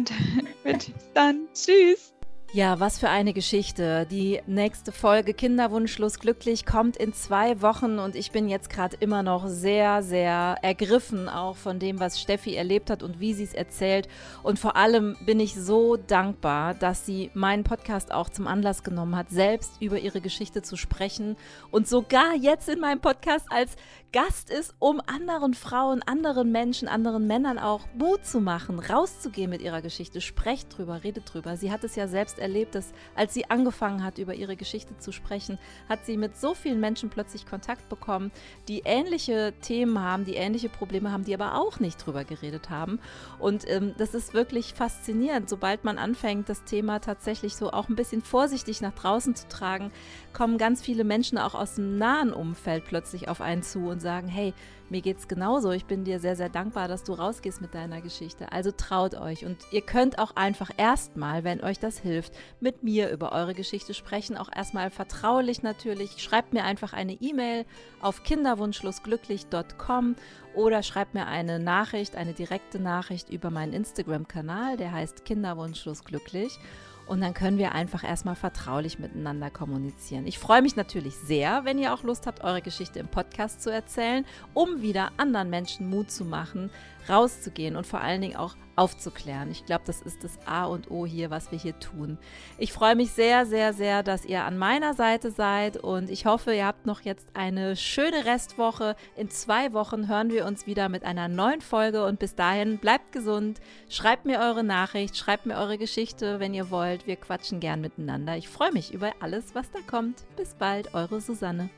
[0.63, 0.91] bitte.
[1.13, 2.12] Dann tschüss.
[2.55, 4.05] Ja, was für eine Geschichte.
[4.11, 9.23] Die nächste Folge Kinderwunschlos glücklich kommt in zwei Wochen und ich bin jetzt gerade immer
[9.23, 13.55] noch sehr, sehr ergriffen auch von dem, was Steffi erlebt hat und wie sie es
[13.55, 14.07] erzählt.
[14.43, 19.15] Und vor allem bin ich so dankbar, dass sie meinen Podcast auch zum Anlass genommen
[19.15, 21.37] hat, selbst über ihre Geschichte zu sprechen
[21.71, 23.77] und sogar jetzt in meinem Podcast als
[24.13, 29.63] Gast ist, um anderen Frauen, anderen Menschen, anderen Männern auch Mut zu machen, rauszugehen mit
[29.63, 30.21] ihrer Geschichte.
[30.21, 31.57] Sprecht drüber, redet drüber.
[31.57, 35.11] Sie hat es ja selbst erlebt, dass als sie angefangen hat, über ihre Geschichte zu
[35.11, 35.57] sprechen,
[35.89, 38.31] hat sie mit so vielen Menschen plötzlich Kontakt bekommen,
[38.67, 42.99] die ähnliche Themen haben, die ähnliche Probleme haben, die aber auch nicht drüber geredet haben.
[43.39, 45.49] Und ähm, das ist wirklich faszinierend.
[45.49, 49.91] Sobald man anfängt, das Thema tatsächlich so auch ein bisschen vorsichtig nach draußen zu tragen,
[50.33, 54.27] kommen ganz viele Menschen auch aus dem nahen Umfeld plötzlich auf einen zu und sagen,
[54.27, 54.53] hey,
[54.89, 55.71] mir geht's genauso.
[55.71, 58.51] Ich bin dir sehr, sehr dankbar, dass du rausgehst mit deiner Geschichte.
[58.51, 59.43] Also traut euch.
[59.43, 63.95] Und ihr könnt auch einfach erstmal, wenn euch das hilft, mit mir über eure Geschichte
[63.95, 64.37] sprechen.
[64.37, 66.21] Auch erstmal vertraulich natürlich.
[66.21, 67.65] Schreibt mir einfach eine E-Mail
[68.01, 70.15] auf kinderwunschlosglücklich.com
[70.53, 76.59] oder schreibt mir eine Nachricht, eine direkte Nachricht über meinen Instagram-Kanal, der heißt Kinderwunschlosglücklich.
[77.05, 80.25] Und dann können wir einfach erstmal vertraulich miteinander kommunizieren.
[80.25, 83.69] Ich freue mich natürlich sehr, wenn ihr auch Lust habt, eure Geschichte im Podcast zu
[83.69, 86.69] erzählen, um wieder anderen Menschen Mut zu machen,
[87.09, 89.51] rauszugehen und vor allen Dingen auch aufzuklären.
[89.51, 92.17] Ich glaube, das ist das A und O hier, was wir hier tun.
[92.57, 96.53] Ich freue mich sehr, sehr, sehr, dass ihr an meiner Seite seid und ich hoffe,
[96.53, 98.95] ihr habt noch jetzt eine schöne Restwoche.
[99.15, 103.11] In zwei Wochen hören wir uns wieder mit einer neuen Folge und bis dahin bleibt
[103.11, 103.59] gesund.
[103.89, 107.07] Schreibt mir eure Nachricht, schreibt mir eure Geschichte, wenn ihr wollt.
[107.07, 108.37] Wir quatschen gern miteinander.
[108.37, 110.23] Ich freue mich über alles, was da kommt.
[110.35, 111.69] Bis bald, eure Susanne.